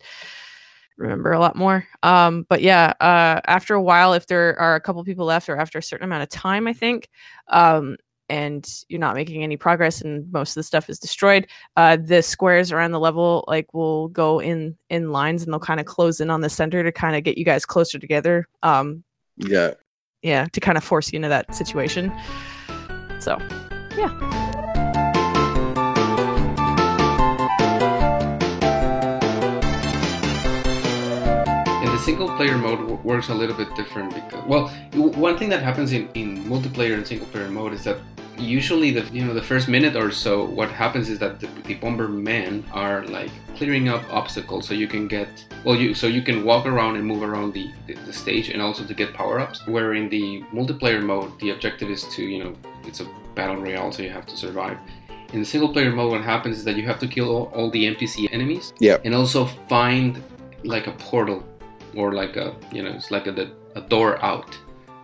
[0.97, 1.85] remember a lot more.
[2.03, 5.57] Um, but yeah, uh, after a while, if there are a couple people left, or
[5.57, 7.09] after a certain amount of time, I think,
[7.47, 7.97] um,
[8.29, 12.21] and you're not making any progress, and most of the stuff is destroyed, uh, the
[12.21, 16.21] squares around the level like will go in in lines, and they'll kind of close
[16.21, 18.47] in on the center to kind of get you guys closer together.
[18.63, 19.03] Um,
[19.37, 19.71] yeah.
[20.21, 22.13] yeah, to kind of force you into that situation.
[23.19, 23.37] So
[23.91, 24.07] The
[32.05, 36.09] single player mode works a little bit different because, well, one thing that happens in,
[36.13, 37.97] in multiplayer and single player mode is that
[38.37, 41.75] usually the you know the first minute or so, what happens is that the, the
[41.75, 45.27] bombermen are like clearing up obstacles so you can get
[45.63, 48.61] well you so you can walk around and move around the, the, the stage and
[48.61, 49.67] also to get power ups.
[49.67, 53.91] Where in the multiplayer mode, the objective is to you know it's a battle royale,
[53.91, 54.77] so you have to survive.
[55.33, 57.69] In the single player mode, what happens is that you have to kill all, all
[57.71, 58.97] the NPC enemies Yeah.
[59.05, 60.21] and also find
[60.63, 61.43] like a portal
[61.95, 64.57] or like a you know it's like a, a door out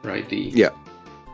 [0.03, 0.69] right the Yeah.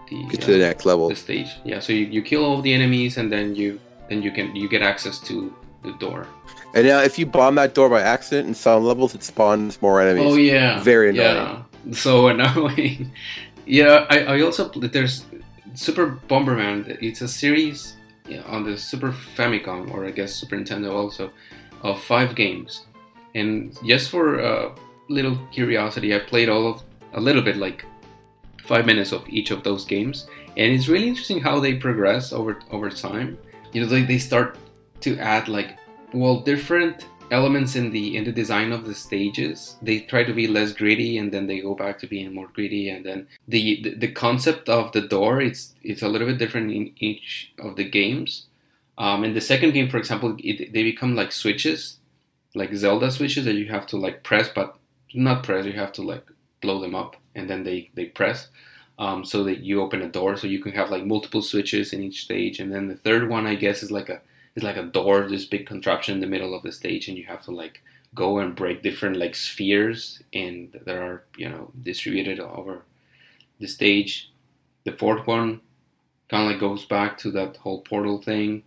[0.09, 1.09] the, Get uh, to the next level.
[1.09, 3.79] the stage yeah so you, you kill all the enemies and then you
[4.09, 6.27] then you can you get access to the door
[6.75, 10.01] And now, if you bomb that door by accident in some levels, it spawns more
[10.01, 10.23] enemies.
[10.25, 11.35] oh yeah Very annoying.
[11.35, 13.11] yeah so annoying
[13.65, 15.25] yeah I, I also there's
[15.74, 17.95] super bomberman it's a series
[18.45, 21.32] on the super famicom or i guess super nintendo also
[21.84, 22.86] of five games.
[23.36, 24.74] And just for a
[25.09, 27.86] little curiosity i played all of a little bit like
[28.63, 30.28] five minutes of each of those games.
[30.55, 33.38] And it's really interesting how they progress over over time.
[33.74, 34.57] You know they, they start
[35.01, 35.78] to add like
[36.13, 39.75] well different elements in the in the design of the stages.
[39.81, 42.89] They try to be less gritty and then they go back to being more gritty
[42.89, 46.71] and then the the, the concept of the door it's it's a little bit different
[46.71, 48.47] in each of the games.
[48.97, 51.97] Um, in the second game for example it, they become like switches
[52.53, 54.77] like zelda switches that you have to like press but
[55.15, 56.27] not press you have to like
[56.61, 58.49] blow them up and then they they press.
[58.99, 62.03] Um, so that you open a door so you can have like multiple switches in
[62.03, 64.21] each stage and then the third one i guess is like a
[64.56, 67.26] is like a door this big contraption in the middle of the stage and you
[67.26, 67.82] have to like
[68.16, 72.84] go and break different like spheres and there are you know distributed over
[73.60, 74.32] the stage.
[74.86, 75.62] The fourth one
[76.30, 78.64] kind of like goes back to that whole portal thing.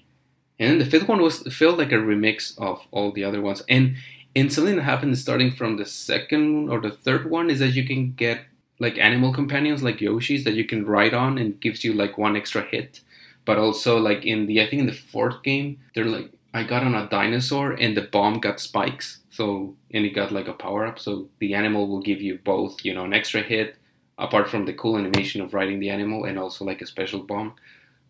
[0.58, 3.62] And then the fifth one was felt like a remix of all the other ones.
[3.68, 3.96] And
[4.34, 7.86] and something that happened starting from the second or the third one is that you
[7.86, 8.40] can get
[8.78, 12.36] like animal companions like Yoshis that you can ride on and gives you like one
[12.36, 13.00] extra hit.
[13.46, 16.82] But also like in the I think in the fourth game, they're like I got
[16.82, 19.20] on a dinosaur and the bomb got spikes.
[19.30, 20.98] So and it got like a power up.
[20.98, 23.76] So the animal will give you both, you know, an extra hit
[24.18, 27.54] apart from the cool animation of riding the animal and also like a special bomb.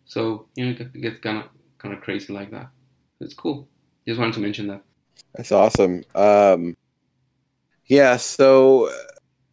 [0.05, 1.45] So, you know, it gets kind of
[1.77, 2.69] kind of crazy like that.
[3.19, 3.67] It's cool.
[4.07, 4.81] Just wanted to mention that.
[5.35, 6.03] That's awesome.
[6.15, 6.75] Um,
[7.87, 8.89] yeah, so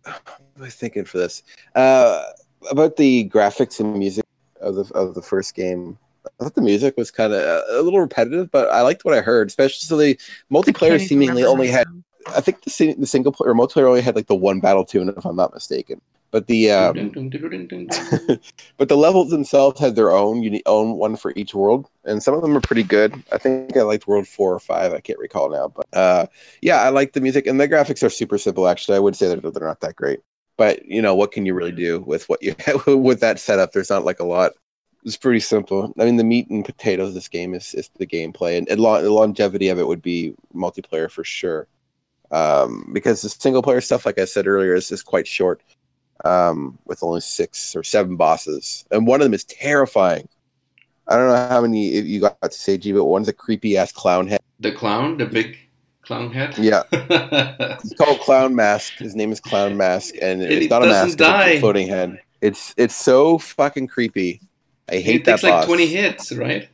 [0.04, 1.42] uh, what was I thinking for this?
[1.74, 2.22] Uh,
[2.70, 4.23] about the graphics and music
[4.64, 5.98] of the of the first game.
[6.40, 9.20] I thought the music was kind of a little repetitive, but I liked what I
[9.20, 9.48] heard.
[9.48, 10.18] Especially so the
[10.50, 11.86] multiplayer seemingly only had.
[12.28, 15.10] I think the the single player or multiplayer only had like the one battle tune,
[15.10, 16.00] if I'm not mistaken.
[16.34, 16.96] But the um,
[18.76, 22.34] but the levels themselves had their own unique own one for each world, and some
[22.34, 23.22] of them are pretty good.
[23.30, 24.92] I think I liked World Four or Five.
[24.92, 26.26] I can't recall now, but uh,
[26.60, 28.66] yeah, I like the music and the graphics are super simple.
[28.66, 30.22] Actually, I would say that they're not that great,
[30.56, 32.54] but you know what can you really do with what you
[32.86, 33.72] with that setup?
[33.72, 34.52] There's not like a lot.
[35.04, 35.92] It's pretty simple.
[35.98, 38.80] I mean, the meat and potatoes of this game is, is the gameplay, and, and
[38.80, 41.68] lo- the longevity of it would be multiplayer for sure.
[42.30, 45.62] Um, because the single player stuff, like I said earlier, is just quite short
[46.24, 50.26] um, with only six or seven bosses, and one of them is terrifying.
[51.06, 53.92] I don't know how many you got to say, G, but one's a creepy ass
[53.92, 54.40] clown head.
[54.60, 55.58] The clown, the big
[56.04, 56.56] clown head.
[56.58, 58.94] Yeah, it's called Clown Mask.
[58.94, 61.50] His name is Clown Mask, and And it's it not a mask; it's die.
[61.50, 62.20] a floating head.
[62.40, 64.40] It's it's so fucking creepy.
[64.88, 66.68] I hate it that takes like 20 hits, right?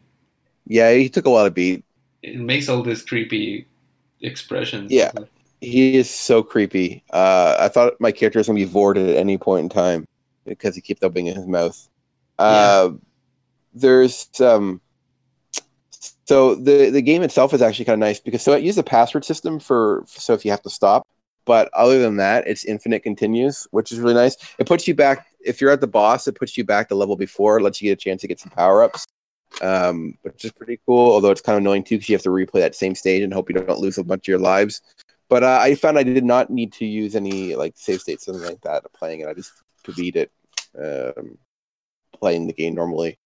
[0.66, 1.84] Yeah, he took a lot of beat.
[2.22, 3.66] It makes all this creepy
[4.20, 4.90] expressions.
[4.90, 5.12] Yeah.
[5.60, 7.02] He is so creepy.
[7.12, 10.06] Uh, I thought my character was gonna be voided at any point in time
[10.44, 11.88] because he kept opening his mouth.
[12.38, 12.90] Uh,
[13.74, 14.80] There's um,
[16.30, 18.84] so the the game itself is actually kind of nice because so it uses a
[18.84, 21.06] password system for so if you have to stop.
[21.46, 24.36] But other than that, it's infinite continues, which is really nice.
[24.58, 26.28] It puts you back if you're at the boss.
[26.28, 28.52] It puts you back the level before, lets you get a chance to get some
[28.52, 29.06] power ups.
[29.62, 31.12] um, which is pretty cool.
[31.12, 33.34] Although it's kind of annoying too because you have to replay that same stage and
[33.34, 34.82] hope you don't lose a bunch of your lives.
[35.30, 38.34] But uh, I found I did not need to use any like save states or
[38.34, 39.28] something like that playing it.
[39.28, 39.52] I just
[39.96, 40.32] beat it
[40.78, 41.38] um,
[42.20, 43.19] playing the game normally.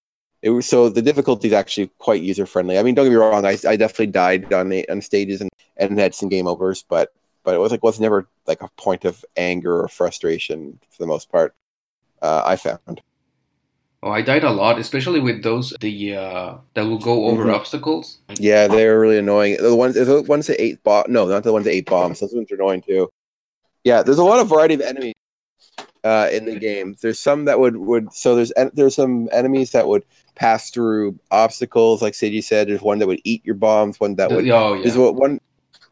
[0.44, 2.78] It was so the difficulty is actually quite user friendly.
[2.78, 5.98] I mean, don't get me wrong, I, I definitely died on on stages and, and
[5.98, 7.14] had some game overs, but
[7.44, 11.06] but it was like was never like a point of anger or frustration for the
[11.06, 11.54] most part.
[12.20, 13.00] Uh, I found.
[14.02, 17.54] Oh, I died a lot, especially with those the uh, that will go over Mhm.
[17.54, 18.18] obstacles.
[18.38, 19.56] Yeah, they're really annoying.
[19.56, 22.20] The ones the ones that eight bomb no, not the ones that eight bombs.
[22.20, 23.08] Those ones are annoying too.
[23.82, 25.14] Yeah, there's a lot of variety of enemies
[26.04, 26.94] uh, in the game.
[27.00, 32.02] There's some that would would so there's there's some enemies that would pass through obstacles,
[32.02, 32.68] like Seiji said.
[32.68, 33.98] There's one that would eat your bombs.
[33.98, 35.02] One that would oh There's yeah.
[35.02, 35.40] what one.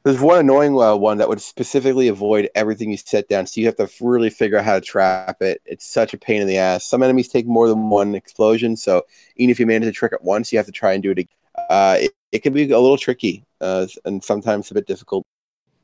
[0.04, 3.66] There's one annoying uh, one that would specifically avoid everything you set down, so you
[3.66, 5.62] have to really figure out how to trap it.
[5.64, 6.84] It's such a pain in the ass.
[6.84, 9.06] Some enemies take more than one explosion, so
[9.36, 11.18] even if you manage to trick it once, you have to try and do it.
[11.18, 11.28] again.
[11.70, 15.24] Uh, it, it can be a little tricky uh, and sometimes a bit difficult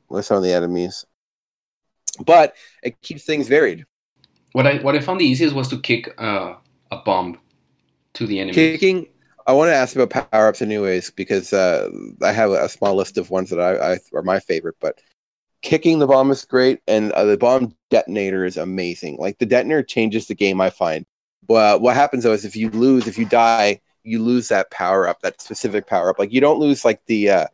[0.09, 1.05] with some of the enemies,
[2.25, 3.85] but it keeps things varied.
[4.53, 6.55] What I what I found the easiest was to kick uh,
[6.91, 7.39] a bomb
[8.13, 8.53] to the enemy.
[8.53, 9.07] Kicking.
[9.47, 11.89] I want to ask about power ups, anyways, because uh,
[12.21, 14.75] I have a small list of ones that I, I are my favorite.
[14.79, 15.01] But
[15.61, 19.17] kicking the bomb is great, and uh, the bomb detonator is amazing.
[19.17, 20.61] Like the detonator changes the game.
[20.61, 21.05] I find.
[21.47, 25.07] Well, what happens though is if you lose, if you die, you lose that power
[25.07, 26.19] up, that specific power up.
[26.19, 27.47] Like you don't lose like the uh,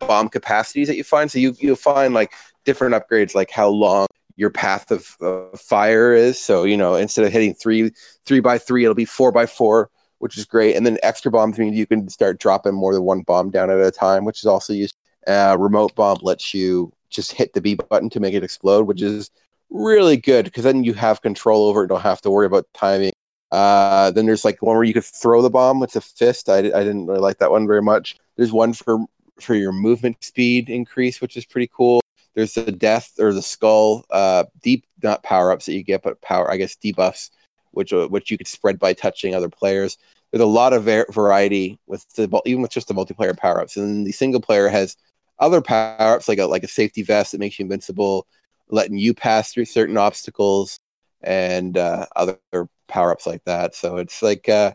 [0.00, 1.30] bomb capacities that you find.
[1.30, 2.32] So you you'll find like
[2.64, 6.38] different upgrades, like how long your path of uh, fire is.
[6.38, 7.92] So you know instead of hitting three
[8.26, 9.90] three by three, it'll be four by four
[10.24, 10.74] which is great.
[10.74, 13.78] And then extra bombs means you can start dropping more than one bomb down at
[13.78, 14.94] a time, which is also used.
[15.26, 19.02] Uh, remote bomb lets you just hit the B button to make it explode, which
[19.02, 19.30] is
[19.68, 21.88] really good because then you have control over it.
[21.88, 23.12] Don't have to worry about timing.
[23.52, 26.48] Uh, then there's like one where you could throw the bomb with a fist.
[26.48, 28.16] I, I didn't really like that one very much.
[28.36, 29.04] There's one for
[29.40, 32.00] for your movement speed increase, which is pretty cool.
[32.34, 36.20] There's the death or the skull uh, deep not power ups that you get, but
[36.20, 37.30] power I guess debuffs,
[37.72, 39.98] which uh, which you could spread by touching other players
[40.34, 43.76] there's a lot of var- variety with the even with just the multiplayer power ups,
[43.76, 44.96] and then the single player has
[45.38, 48.26] other power ups like a like a safety vest that makes you invincible,
[48.68, 50.80] letting you pass through certain obstacles,
[51.22, 52.40] and uh, other
[52.88, 53.76] power ups like that.
[53.76, 54.72] So it's like uh,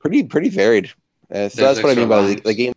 [0.00, 0.90] pretty pretty varied.
[1.30, 2.72] Uh, so There's that's what I mean by the, the game.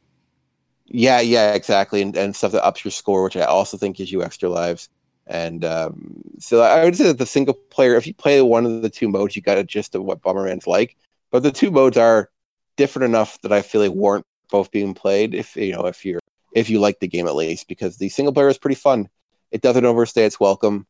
[0.90, 4.12] Yeah, yeah, exactly, and, and stuff that ups your score, which I also think gives
[4.12, 4.90] you extra lives.
[5.28, 8.82] And um, so I would say that the single player, if you play one of
[8.82, 10.98] the two modes, you got a gist of what Bomberman's like.
[11.32, 12.32] But the two modes are
[12.78, 15.36] different enough that I feel like warrant both being played.
[15.36, 16.20] If you know, if you're
[16.56, 19.08] if you like the game at least, because the single player is pretty fun.
[19.52, 20.88] It doesn't overstay its welcome.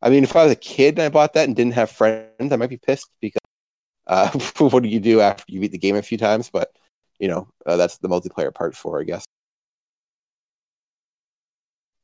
[0.00, 2.52] I mean, if I was a kid and I bought that and didn't have friends,
[2.52, 3.40] I might be pissed because
[4.06, 6.50] uh, what do you do after you beat the game a few times?
[6.50, 6.72] But
[7.18, 9.24] you know, uh, that's the multiplayer part for, I guess.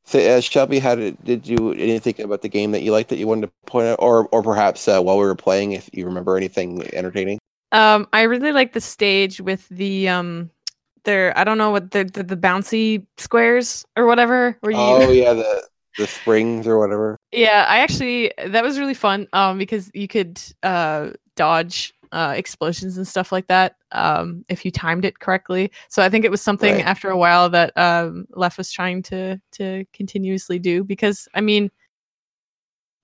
[0.09, 3.19] So, uh, Shelby, how did did you anything about the game that you liked that
[3.19, 6.07] you wanted to point out, or or perhaps uh, while we were playing, if you
[6.07, 7.39] remember anything entertaining?
[7.73, 10.49] Um, I really like the stage with the um,
[11.05, 11.37] there.
[11.37, 14.57] I don't know what the the, the bouncy squares or whatever.
[14.61, 17.19] Where you, Oh yeah, the the springs or whatever.
[17.31, 19.29] yeah, I actually that was really fun.
[19.35, 23.77] Um, because you could uh dodge uh explosions and stuff like that.
[23.93, 25.71] Um, if you timed it correctly.
[25.89, 26.85] So I think it was something Right.
[26.87, 31.71] after a while that um Left was trying to to continuously do because I mean.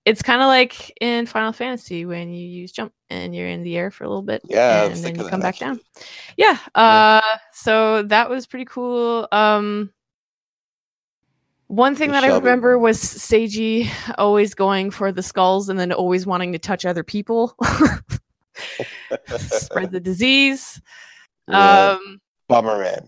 [0.05, 3.75] It's kind of like in Final Fantasy when you use jump and you're in the
[3.75, 5.79] air for a little bit, Yeah, and then you come back down.
[6.37, 6.59] Yeah.
[6.75, 7.21] Uh
[7.53, 9.27] so that was pretty cool.
[9.31, 9.89] Um
[11.67, 13.89] one thing And that I remember was Seiji
[14.19, 17.55] always going for the skulls and then always wanting to touch other people.
[19.37, 20.81] Spread the disease.
[21.47, 21.91] Yeah.
[21.91, 23.07] Um Bomberman.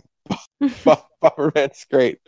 [0.84, 2.20] Bo- Bomberman's great.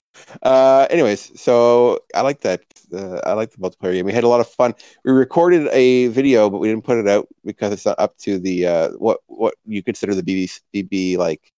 [0.42, 2.62] Uh, anyways, so I like that.
[2.94, 4.06] Uh, I like the multiplayer game.
[4.06, 4.74] We had a lot of fun.
[5.04, 8.40] We recorded a video, but we didn't put it out because it's not up to
[8.40, 11.52] the uh, what what you consider the BB BB like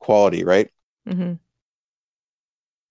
[0.00, 0.70] quality, right?
[1.08, 1.34] Mm-hmm.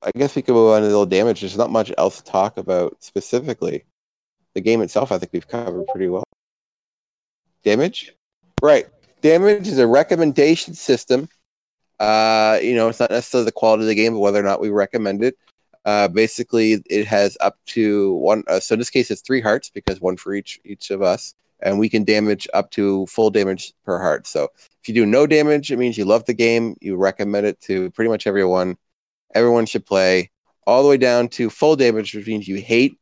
[0.03, 1.41] I guess we could move on to the little damage.
[1.41, 3.85] There's not much else to talk about specifically.
[4.55, 6.23] The game itself, I think we've covered pretty well.
[7.63, 8.13] Damage,
[8.61, 8.87] right?
[9.21, 11.29] Damage is a recommendation system.
[11.99, 14.59] Uh, you know, it's not necessarily the quality of the game, but whether or not
[14.59, 15.37] we recommend it.
[15.85, 18.43] Uh, basically, it has up to one.
[18.47, 21.35] Uh, so in this case, it's three hearts because one for each each of us,
[21.61, 24.25] and we can damage up to full damage per heart.
[24.25, 24.49] So
[24.81, 26.75] if you do no damage, it means you love the game.
[26.81, 28.77] You recommend it to pretty much everyone.
[29.35, 30.31] Everyone should play
[30.65, 32.97] all the way down to full damage, which means you hate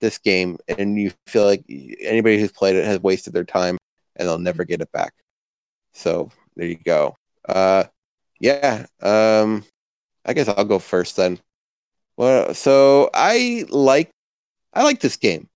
[0.00, 1.64] this game and you feel like
[2.00, 3.78] anybody who's played it has wasted their time
[4.16, 5.14] and they'll never get it back.
[5.92, 7.16] So there you go.
[7.48, 7.84] Uh,
[8.40, 8.86] yeah.
[9.00, 9.64] Um,
[10.24, 11.38] I guess I'll go first then.
[12.16, 14.10] Well, so I like
[14.72, 15.48] I like this game.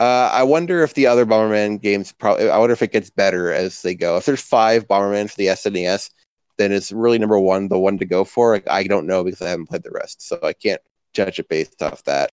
[0.00, 2.50] Uh, I wonder if the other Bomberman games probably.
[2.50, 4.16] I wonder if it gets better as they go.
[4.16, 6.10] If there's five Bomberman for the SNES,
[6.56, 8.60] then it's really number one, the one to go for.
[8.68, 10.80] I don't know because I haven't played the rest, so I can't
[11.14, 12.30] judge it based off that.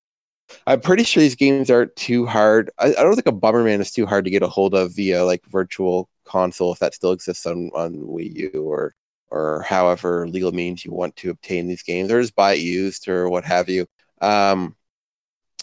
[0.68, 2.72] I'm pretty sure these games aren't too hard.
[2.78, 5.24] I, I don't think a Bomberman is too hard to get a hold of via
[5.26, 8.94] like virtual console if that still exists on on Wii U or
[9.32, 13.08] or however legal means you want to obtain these games, or just buy it used
[13.08, 13.86] or what have you.
[14.22, 14.76] Um,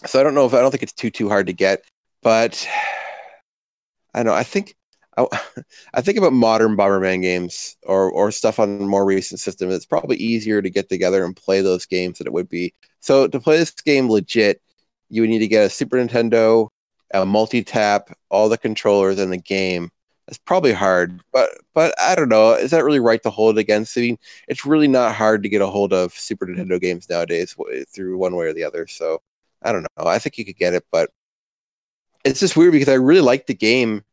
[0.05, 1.83] so I don't know if I don't think it's too too hard to get,
[2.21, 2.67] but
[4.13, 4.33] I know.
[4.33, 4.75] I think
[5.17, 5.25] I,
[5.93, 9.73] I think about modern Bomberman games or or stuff on more recent systems.
[9.73, 12.73] It's probably easier to get together and play those games than it would be.
[12.99, 14.61] So to play this game legit,
[15.13, 16.69] you would need to get a Super Nintendo,
[17.13, 19.91] a multi tap, all the controllers in the game.
[20.27, 22.53] It's probably hard, but but I don't know.
[22.53, 23.95] Is that really right to hold against?
[23.97, 27.55] I mean, it's really not hard to get a hold of Super Nintendo games nowadays
[27.93, 28.87] through one way or the other.
[28.87, 29.21] So
[29.61, 30.07] I don't know.
[30.07, 31.11] I think you could get it, but
[32.25, 34.03] it's just weird because I really like the game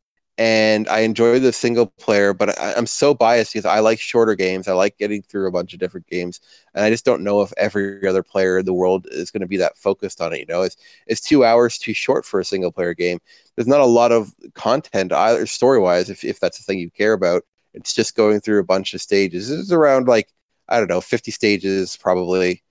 [0.41, 4.35] and I enjoy the single player, but I, am so biased because I like shorter
[4.35, 4.69] games.
[4.69, 6.41] I like getting through a bunch of different games,
[6.75, 9.47] and I just don't know if every other player in the world is going to
[9.47, 10.39] be that focused on it.
[10.39, 13.19] You know, it's it's two hours too short for a single player game.
[13.55, 16.91] There's not a lot of content either story wise, if if that's the thing you
[16.91, 17.43] care about.
[17.75, 19.51] It's just going through a bunch of stages.
[19.51, 20.29] It's around like
[20.71, 22.63] I don't know, 50 stages probably,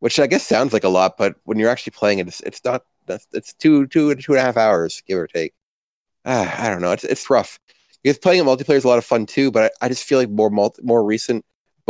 [0.00, 2.84] which I guess sounds like a lot, but when you're actually playing it, it's, not,
[3.08, 3.20] it's not.
[3.32, 5.54] It's two two two and a half hours, give or take
[6.24, 6.92] uh, I don't know.
[6.92, 7.58] It's it's rough.
[8.02, 10.18] Because playing a multiplayer is a lot of fun too, but I, I just feel
[10.18, 11.44] like more multi, more recent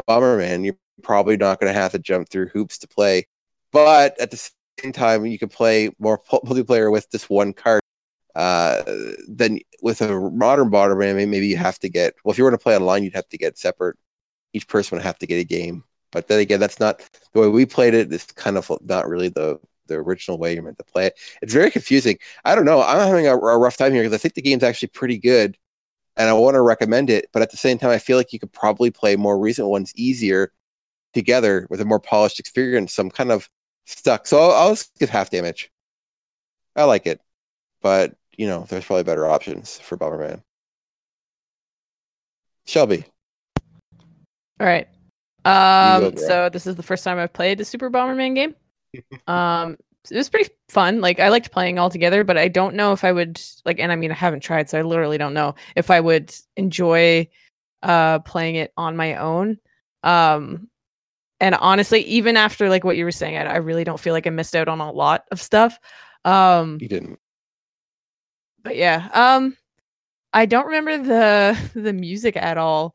[0.09, 3.27] Bomberman, you're probably not going to have to jump through hoops to play.
[3.73, 4.51] But at the
[4.81, 7.83] same time, you can play more multiplayer with just one card.
[8.35, 8.83] Uh,
[9.27, 12.15] then with a modern Bomberman, maybe you have to get.
[12.25, 13.97] Well, if you were to play online, you'd have to get separate.
[14.53, 15.85] Each person would have to get a game.
[16.11, 17.03] But then again, that's not
[17.33, 18.13] the way we played it.
[18.13, 19.59] It's kind of not really the
[19.89, 21.19] the original way you're meant to play it.
[21.43, 22.19] It's very confusing.
[22.45, 22.83] I don't know.
[22.83, 25.57] I'm having a, a rough time here because I think the game's actually pretty good,
[26.17, 27.29] and I want to recommend it.
[27.33, 29.93] But at the same time, I feel like you could probably play more recent ones
[29.97, 30.53] easier
[31.15, 32.95] together with a more polished experience.
[32.95, 33.49] So I'm kind of
[33.87, 34.27] stuck.
[34.27, 35.71] So I'll, I'll just give half damage.
[36.77, 37.21] I like it,
[37.83, 40.43] but you know, there's probably better options for Bomberman.
[42.67, 43.05] Shelby.
[44.61, 44.87] All right.
[45.45, 48.55] Um, so this is the first time I've played a Super Bomberman game
[49.27, 49.77] um,
[50.11, 51.01] it was pretty fun.
[51.01, 53.79] Like I liked playing all together, but I don't know if I would like.
[53.79, 57.29] And I mean, I haven't tried, so I literally don't know if I would enjoy
[57.83, 59.59] uh playing it on my own.
[60.03, 60.69] Um,
[61.41, 64.27] and honestly, even after like what you were saying, I, I really don't feel like
[64.27, 65.79] I missed out on a lot of stuff.
[66.25, 67.19] Um, you didn't.
[68.63, 69.57] But yeah, um,
[70.33, 72.95] I don't remember the the music at all.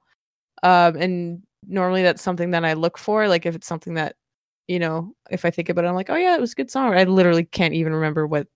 [0.62, 3.28] Um, and normally that's something that I look for.
[3.28, 4.16] Like if it's something that
[4.68, 6.72] you know, if I think about it, I'm like, oh yeah, it was a good
[6.72, 6.94] song.
[6.94, 8.48] I literally can't even remember what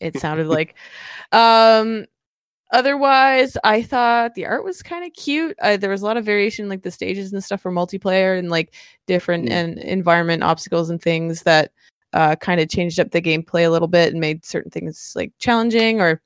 [0.00, 0.74] it sounded like.
[1.32, 2.06] Um,
[2.72, 5.56] otherwise, I thought the art was kind of cute.
[5.60, 8.50] Uh, there was a lot of variation, like the stages and stuff for multiplayer and
[8.50, 8.74] like
[9.06, 9.52] different mm.
[9.52, 11.72] and environment obstacles and things that
[12.12, 15.32] uh, kind of changed up the gameplay a little bit and made certain things like
[15.38, 16.20] challenging or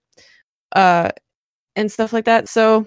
[0.75, 1.11] uh,
[1.77, 2.49] and stuff like that.
[2.49, 2.87] So,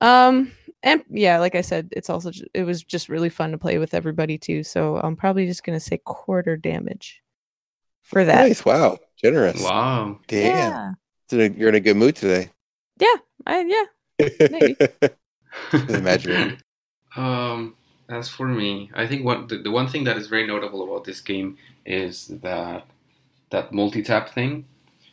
[0.00, 0.52] um,
[0.82, 3.94] and yeah, like I said, it's also it was just really fun to play with
[3.94, 4.62] everybody too.
[4.62, 7.22] So I'm probably just gonna say quarter damage
[8.02, 8.48] for that.
[8.48, 9.62] Nice, wow, generous.
[9.62, 10.96] Wow, damn.
[11.30, 11.48] Yeah.
[11.48, 12.50] You're in a good mood today.
[12.98, 13.14] Yeah,
[13.46, 14.28] I yeah.
[14.50, 14.76] Maybe.
[15.94, 16.58] Imagine.
[17.16, 17.74] Um,
[18.08, 21.04] as for me, I think what the, the one thing that is very notable about
[21.04, 22.86] this game is that
[23.50, 24.66] that multi tap thing.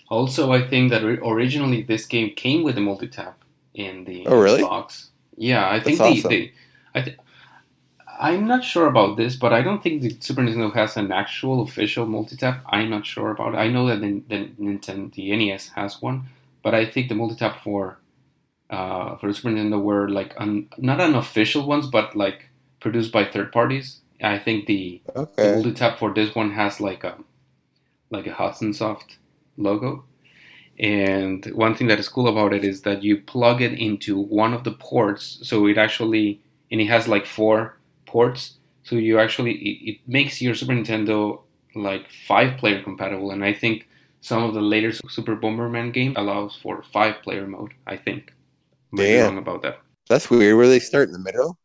[0.10, 3.44] Also, I think that originally this game came with a multi tap
[3.74, 4.62] in the oh, really?
[4.62, 5.10] box.
[5.38, 6.50] Yeah, I think the, awesome.
[6.94, 7.18] I th-
[8.20, 11.62] I'm not sure about this, but I don't think the Super Nintendo has an actual
[11.62, 12.64] official multi-tap.
[12.68, 13.58] I'm not sure about it.
[13.58, 16.28] I know that the, the Nintendo, the NES has one,
[16.64, 18.00] but I think the multi-tap for
[18.70, 23.26] uh, for the Super Nintendo were like un, not unofficial ones, but like produced by
[23.26, 24.00] third parties.
[24.22, 25.44] I think the, okay.
[25.44, 27.18] the multi-tap for this one has like a
[28.10, 29.18] like a Hudson Soft
[29.58, 30.06] logo.
[30.80, 34.54] And one thing that is cool about it is that you plug it into one
[34.54, 39.54] of the ports, so it actually and it has like four ports, so you actually
[39.54, 41.40] it, it makes your Super Nintendo
[41.76, 43.32] like five player compatible.
[43.32, 43.88] And I think
[44.22, 47.74] some of the later Super Bomberman games allows for five player mode.
[47.88, 48.34] I think.
[48.98, 49.80] I'm wrong about that.
[50.08, 50.58] That's weird.
[50.58, 51.58] Where they start in the middle?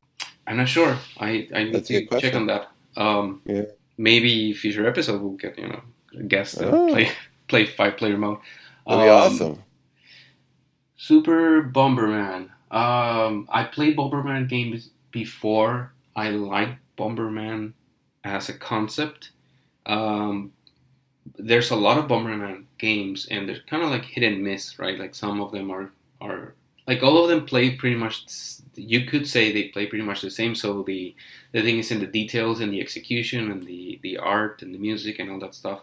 [0.46, 0.96] I'm not sure.
[1.18, 2.68] I I need That's to check on that.
[2.96, 3.62] Um, yeah.
[3.98, 5.82] Maybe future episode we'll get you know
[6.26, 6.88] guests oh.
[6.88, 7.10] play
[7.48, 8.38] play five player mode.
[8.90, 9.62] That'd be um, awesome.
[10.96, 12.50] Super Bomberman.
[12.70, 17.72] Um, I played Bomberman games before I liked Bomberman
[18.24, 19.30] as a concept.
[19.86, 20.52] Um,
[21.38, 24.98] there's a lot of Bomberman games, and they're kind of like hit and miss, right?
[24.98, 26.54] Like some of them are are
[26.86, 28.24] like all of them play pretty much.
[28.74, 30.54] You could say they play pretty much the same.
[30.54, 31.14] So the
[31.52, 34.78] the thing is in the details and the execution and the the art and the
[34.78, 35.82] music and all that stuff.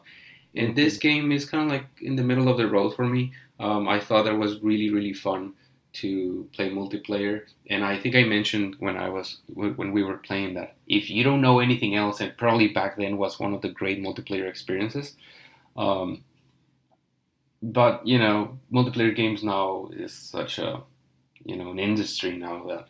[0.55, 3.33] And this game is kind of like in the middle of the road for me.
[3.59, 5.53] Um, I thought that was really really fun
[5.93, 10.53] to play multiplayer, and I think I mentioned when I was when we were playing
[10.55, 13.69] that if you don't know anything else, and probably back then was one of the
[13.69, 15.15] great multiplayer experiences.
[15.77, 16.23] Um,
[17.61, 20.81] but you know, multiplayer games now is such a
[21.45, 22.89] you know an industry now that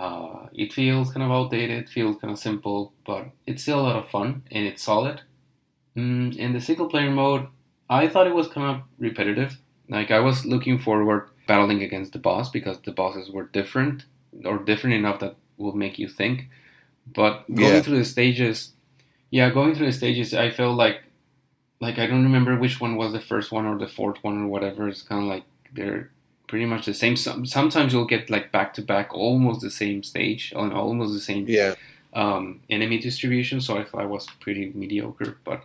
[0.00, 3.96] uh, it feels kind of outdated, feels kind of simple, but it's still a lot
[3.96, 5.22] of fun and it's solid.
[5.98, 7.46] Mm, in the single player mode,
[7.90, 9.58] I thought it was kind of repetitive.
[9.88, 14.04] Like I was looking forward battling against the boss because the bosses were different
[14.44, 16.48] or different enough that will make you think.
[17.06, 17.80] But going Yeah.
[17.82, 18.72] through the stages,
[19.30, 20.98] yeah, going through the stages, I felt like
[21.80, 24.48] like I don't remember which one was the first one or the fourth one or
[24.48, 24.88] whatever.
[24.88, 26.10] It's kind of like they're
[26.48, 27.14] pretty much the same.
[27.16, 31.20] Some, sometimes you'll get like back to back, almost the same stage and almost the
[31.20, 31.74] same Yeah.
[32.18, 33.60] Um, enemy distribution.
[33.62, 35.38] So I thought it was pretty mediocre.
[35.44, 35.64] But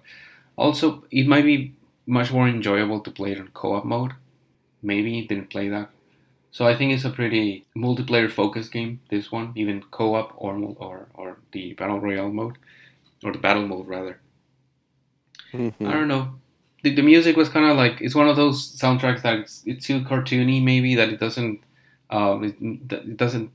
[0.57, 1.73] also, it might be
[2.07, 4.13] much more enjoyable to play it in co-op mode.
[4.83, 5.89] Maybe didn't play that.
[6.51, 9.01] So I think it's a pretty multiplayer focused game.
[9.09, 12.57] This one, even co-op or or or the battle royale mode,
[13.23, 14.19] or the battle mode rather.
[15.53, 15.87] Mhm.
[15.87, 16.35] I don't know.
[16.83, 19.85] The, the music was kind of like it's one of those soundtracks that it's, it's
[19.87, 21.61] too cartoony, maybe that it doesn't
[22.09, 22.55] um, it,
[22.93, 23.51] it doesn't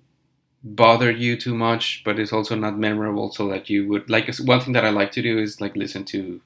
[0.63, 3.31] bother you too much, but it's also not memorable.
[3.33, 6.05] So that you would like one thing that I like to do is like listen
[6.07, 6.41] to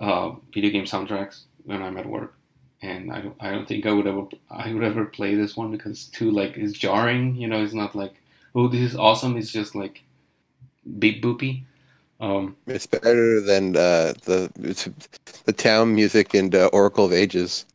[0.00, 2.34] uh, video game soundtracks when I'm at work,
[2.82, 5.70] and I don't I don't think I would ever I would ever play this one
[5.70, 7.36] because it's too like it's jarring.
[7.36, 8.14] You know, it's not like
[8.54, 9.36] oh this is awesome.
[9.36, 10.02] It's just like
[10.98, 11.64] beep boopy.
[12.20, 14.88] Um, It's better than uh, the it's
[15.44, 17.66] the town music and uh, Oracle of Ages.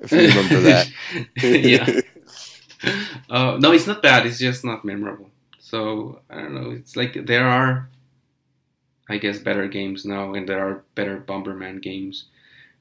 [0.00, 0.88] If you remember that.
[1.42, 2.00] yeah.
[3.30, 4.26] Uh, no, it's not bad.
[4.26, 5.30] It's just not memorable.
[5.58, 6.70] So I don't know.
[6.70, 7.88] It's like there are,
[9.08, 12.26] I guess, better games now, and there are better Bomberman games.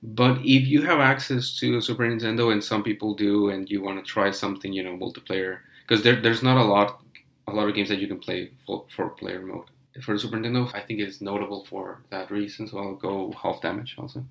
[0.04, 3.82] But if you have access to a Super Nintendo, and some people do, and you
[3.82, 7.01] want to try something, you know, multiplayer, because there, there's not a lot,
[7.47, 9.66] a lot of games that you can play for, for player mode.
[10.01, 12.68] For the Super Nintendo, I think it's notable for that reason.
[12.68, 14.26] So I'll go half damage also.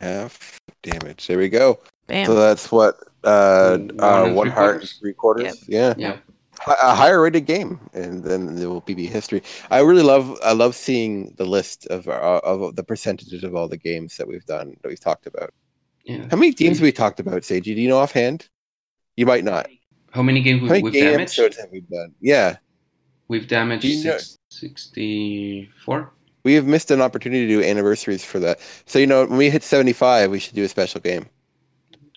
[0.00, 1.26] Half damage.
[1.26, 1.78] There we go.
[2.06, 2.26] Bam.
[2.26, 4.92] So that's what uh, One uh, one heart quarters.
[4.98, 5.64] three quarters.
[5.68, 5.94] Yeah.
[5.96, 6.18] Yeah.
[6.60, 9.42] Hi- a higher rated game, and then there will be history.
[9.70, 13.68] I really love I love seeing the list of uh, of the percentages of all
[13.68, 15.50] the games that we've done that we've talked about.
[16.04, 16.26] Yeah.
[16.30, 17.64] How many games have we talked about, Seiji?
[17.74, 18.48] Do you know offhand?
[19.16, 19.68] You might not.
[20.12, 21.38] How many games How we, many we've game damaged?
[21.38, 22.12] episodes have we done?
[22.20, 22.56] Yeah,
[23.28, 24.18] We've damaged you know-
[24.50, 26.12] 64.
[26.44, 28.60] we have missed an opportunity to do anniversaries for that.
[28.86, 31.26] So you know, when we hit seventy five, we should do a special game.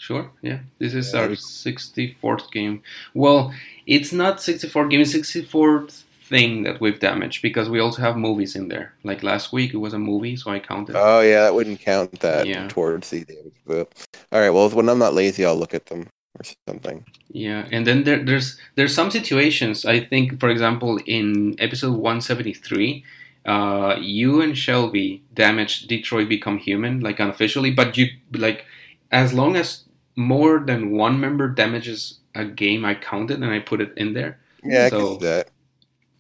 [0.06, 0.60] Sure, yeah.
[0.80, 2.84] This is Yeah, our 64th game.
[3.16, 3.54] Well,
[3.88, 8.56] it's not 64 game, it's 64th thing that we've damaged because we also have movies
[8.56, 8.94] in there.
[9.04, 10.96] Like last week, it was a movie, so I counted.
[10.96, 12.68] Oh yeah, that wouldn't count that Yeah.
[12.68, 13.60] towards the damage.
[13.66, 13.88] But,
[14.32, 17.04] all right, well when I'm not lazy, I'll look at them or something.
[17.32, 19.86] Yeah, and then there, there's there's some situations.
[19.86, 23.04] I think, for example, in episode 173,
[23.48, 28.66] uh, you and Shelby damaged Detroit Become Human, like unofficially, but you like
[29.12, 29.85] as long as
[30.16, 34.40] more than one member damages a game, I counted and I put it in there.
[34.64, 35.50] Yeah, I So- can see that.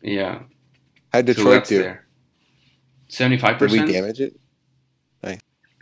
[0.01, 0.39] Yeah,
[1.11, 1.79] How so Detroit that's do?
[1.81, 2.05] there.
[3.07, 4.35] Seventy-five Did we damage it?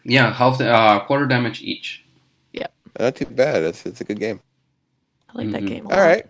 [0.06, 2.04] Yeah, half the uh, quarter damage each.
[2.52, 2.68] Yeah.
[3.00, 3.64] Not too bad.
[3.64, 4.42] It's it's a good game.
[5.30, 5.68] I like that Mhm.
[5.68, 5.86] game.
[5.86, 6.06] a All lot.
[6.06, 6.26] right.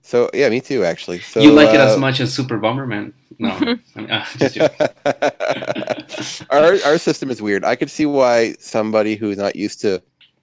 [0.00, 1.20] So yeah, me too actually.
[1.20, 3.12] So you like it uh, as much as Super Bomberman?
[3.38, 3.50] No,
[3.96, 4.88] I mean, uh, just joking.
[6.50, 7.62] our our system is weird.
[7.62, 10.02] I could see why somebody who's not used to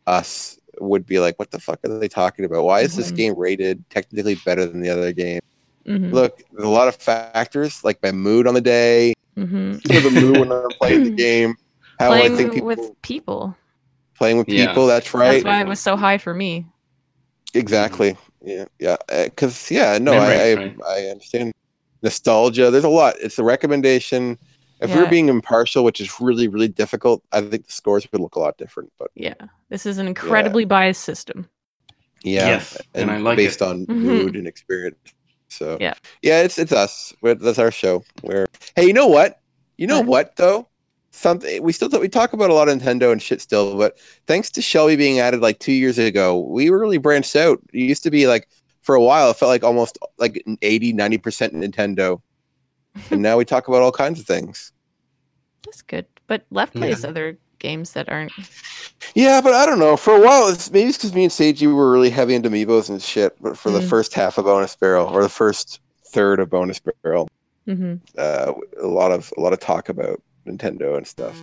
[0.09, 2.63] us would be like, "What the fuck are they talking about?
[2.63, 3.15] Why is this Mhm.
[3.15, 5.39] game rated technically better than the other game?"
[5.87, 9.81] Mhm, Look, there's a lot of factors like my mood on the day, mhm.
[9.81, 11.55] the mood when I'm playing the game,
[11.99, 13.55] how I think people with people.
[14.17, 14.67] playing with Yeah.
[14.67, 14.87] people.
[14.87, 15.31] That's right.
[15.31, 16.65] That's why it was so high for me.
[17.53, 18.17] Exactly.
[18.43, 18.97] Yeah, yeah.
[19.23, 21.05] Because yeah, no, Memories, I, I?
[21.05, 21.53] I understand
[22.03, 22.69] nostalgia.
[22.71, 23.15] There's a lot.
[23.19, 24.37] It's a recommendation.
[24.81, 25.03] If we Yeah.
[25.03, 28.39] we're being impartial, which is really really difficult, I think the scores would look a
[28.39, 28.91] lot different.
[28.97, 29.33] But Yeah.
[29.69, 31.49] This is an incredibly biased system.
[32.23, 33.67] yeah, Yes, and I like based it.
[33.67, 33.95] on Mhm.
[34.01, 34.97] mood and experience.
[35.49, 35.93] So Yeah.
[36.21, 37.13] yeah, it's it's us.
[37.21, 38.03] We're, that's our show.
[38.21, 38.45] Where
[38.75, 39.39] hey, you know what?
[39.77, 40.07] You know What?
[40.07, 40.67] what though?
[41.11, 43.97] Something we still we talk about a lot of Nintendo and shit still, but
[44.27, 47.59] thanks to Shelby being added like two years ago, we really branched out.
[47.73, 48.47] It used to be like
[48.81, 52.21] for a while it felt like almost like 80 90% nintendo
[53.11, 54.71] and now we talk about all kinds of things
[55.65, 56.05] That's good.
[56.27, 56.79] But Left Yeah.
[56.81, 58.31] plays other games that aren't.
[59.15, 61.67] yeah but i don't know for a while it's maybe it's because me and seiji
[61.73, 63.89] were really heavy into amiibos and shit but for the Mm.
[63.89, 65.79] first half of bonus barrel or the first
[66.13, 67.27] third of bonus barrel
[67.65, 71.39] hmm uh, a lot of a lot of talk about nintendo and stuff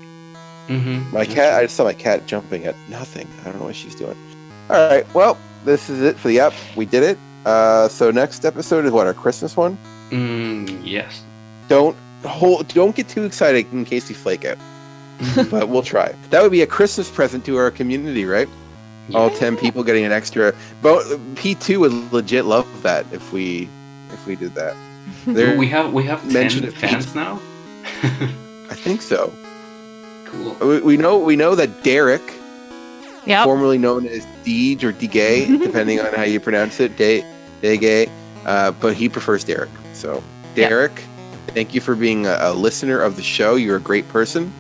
[0.69, 1.15] Mm-hmm.
[1.17, 3.29] My cat, I just saw my cat jumping at nothing.
[3.43, 4.17] I don't know what she's doing.
[4.69, 6.53] All right, well, this is it for the app.
[6.75, 7.17] We did it.
[7.45, 9.79] Uh, so next episode is what our Christmas one.
[10.11, 11.23] Mm, yes.
[11.69, 14.59] Don't hold, don't get too excited in case we flake out,
[15.51, 16.15] but we'll try.
[16.31, 18.49] That would be a Christmas present to our community, right?
[19.15, 20.53] All ten people getting an extra.
[20.83, 21.05] But
[21.37, 23.69] P two would legit love that if we
[24.13, 24.75] if we did that.
[25.27, 26.77] There, we have we have mentioned ten it.
[27.03, 27.41] fans now.
[28.03, 29.33] I think so.
[30.27, 30.55] cool.
[30.61, 32.23] We, we know we know that Derek,
[33.27, 33.45] Yep.
[33.45, 37.25] formerly known as Deej or Degay, depending on how you pronounce it, De
[37.63, 38.09] Degay,
[38.45, 39.71] uh, but he prefers Derek.
[39.95, 40.23] So,
[40.55, 40.69] Yeah.
[40.69, 41.03] Derek,
[41.49, 43.55] thank you for being a, a listener of the show.
[43.57, 44.51] You're a great person.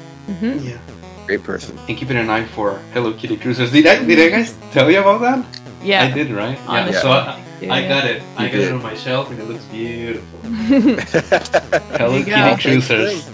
[0.41, 0.79] hmm Yeah.
[1.27, 1.77] Great person.
[1.89, 3.73] And keeping an eye for Hello Kitty cruisers.
[3.73, 5.45] Did I did I guys tell you about that?
[5.83, 6.05] Yeah.
[6.05, 6.59] I did, right?
[6.69, 7.01] On yeah.
[7.01, 7.73] So I, Yeah.
[7.75, 8.23] I got it.
[8.37, 8.69] I got did.
[8.69, 10.39] it on my shelf and it looks beautiful.
[11.99, 12.57] Hello Kitty go.
[12.61, 13.25] Cruisers.
[13.25, 13.31] thanks.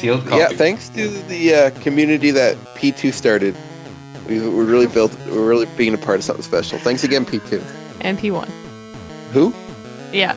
[0.00, 0.36] Sealed copy.
[0.36, 3.54] Yeah, thanks to the uh, community that P2 started.
[4.28, 5.16] We, we're really built.
[5.28, 6.78] We're really being a part of something special.
[6.78, 7.62] Thanks again, P2.
[8.02, 8.48] and P1.
[9.32, 9.54] Who?
[10.12, 10.34] Yeah.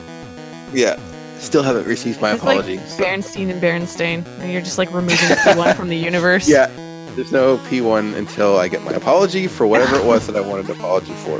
[0.72, 0.96] Yeah.
[1.40, 4.26] Still haven't received my It's like so- Bernstein and Berenstain.
[4.40, 6.48] And you're just like removing P1 from the universe.
[6.48, 6.66] Yeah,
[7.16, 10.66] there's no P1 until I get my apology for whatever it was that I wanted
[10.66, 11.38] an apology for.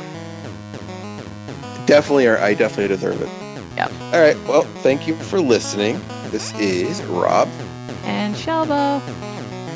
[1.86, 3.28] Definitely, or I definitely deserve it.
[3.76, 3.92] Yep.
[4.12, 4.36] All right.
[4.48, 6.00] Well, thank you for listening.
[6.30, 7.48] This is Rob.
[8.04, 9.00] And Shelbo.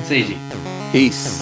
[0.01, 0.39] It's easy.
[0.93, 1.41] Peace.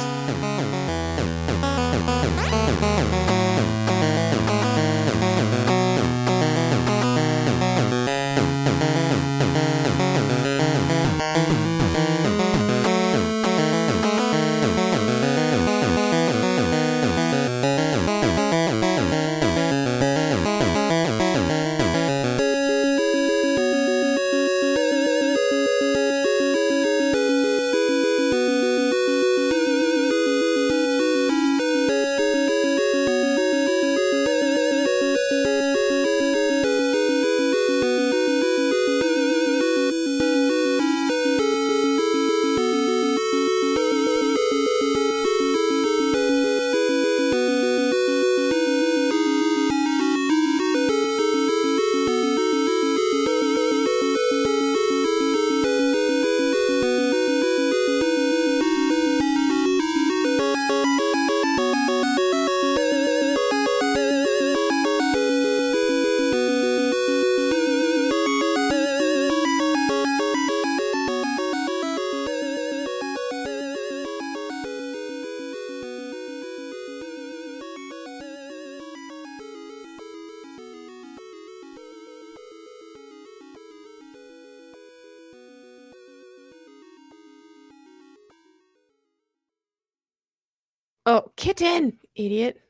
[91.62, 92.60] Kitten, idiot.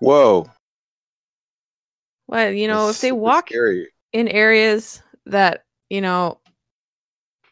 [0.00, 0.46] Whoa.
[2.26, 3.88] What, you know, That's if they walk Scary.
[4.12, 6.38] in areas that, you know,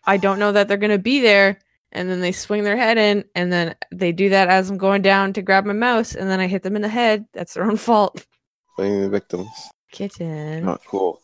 [0.04, 1.58] I don't know that they're going to be there,
[1.92, 5.00] and then they swing their head in, and then they do that as I'm going
[5.00, 7.64] down to grab my mouse, and then I hit them in the head, that's their
[7.64, 8.26] own fault.
[8.76, 9.48] Blaming the victims.
[9.90, 10.66] Kitten.
[10.66, 11.22] Not cool.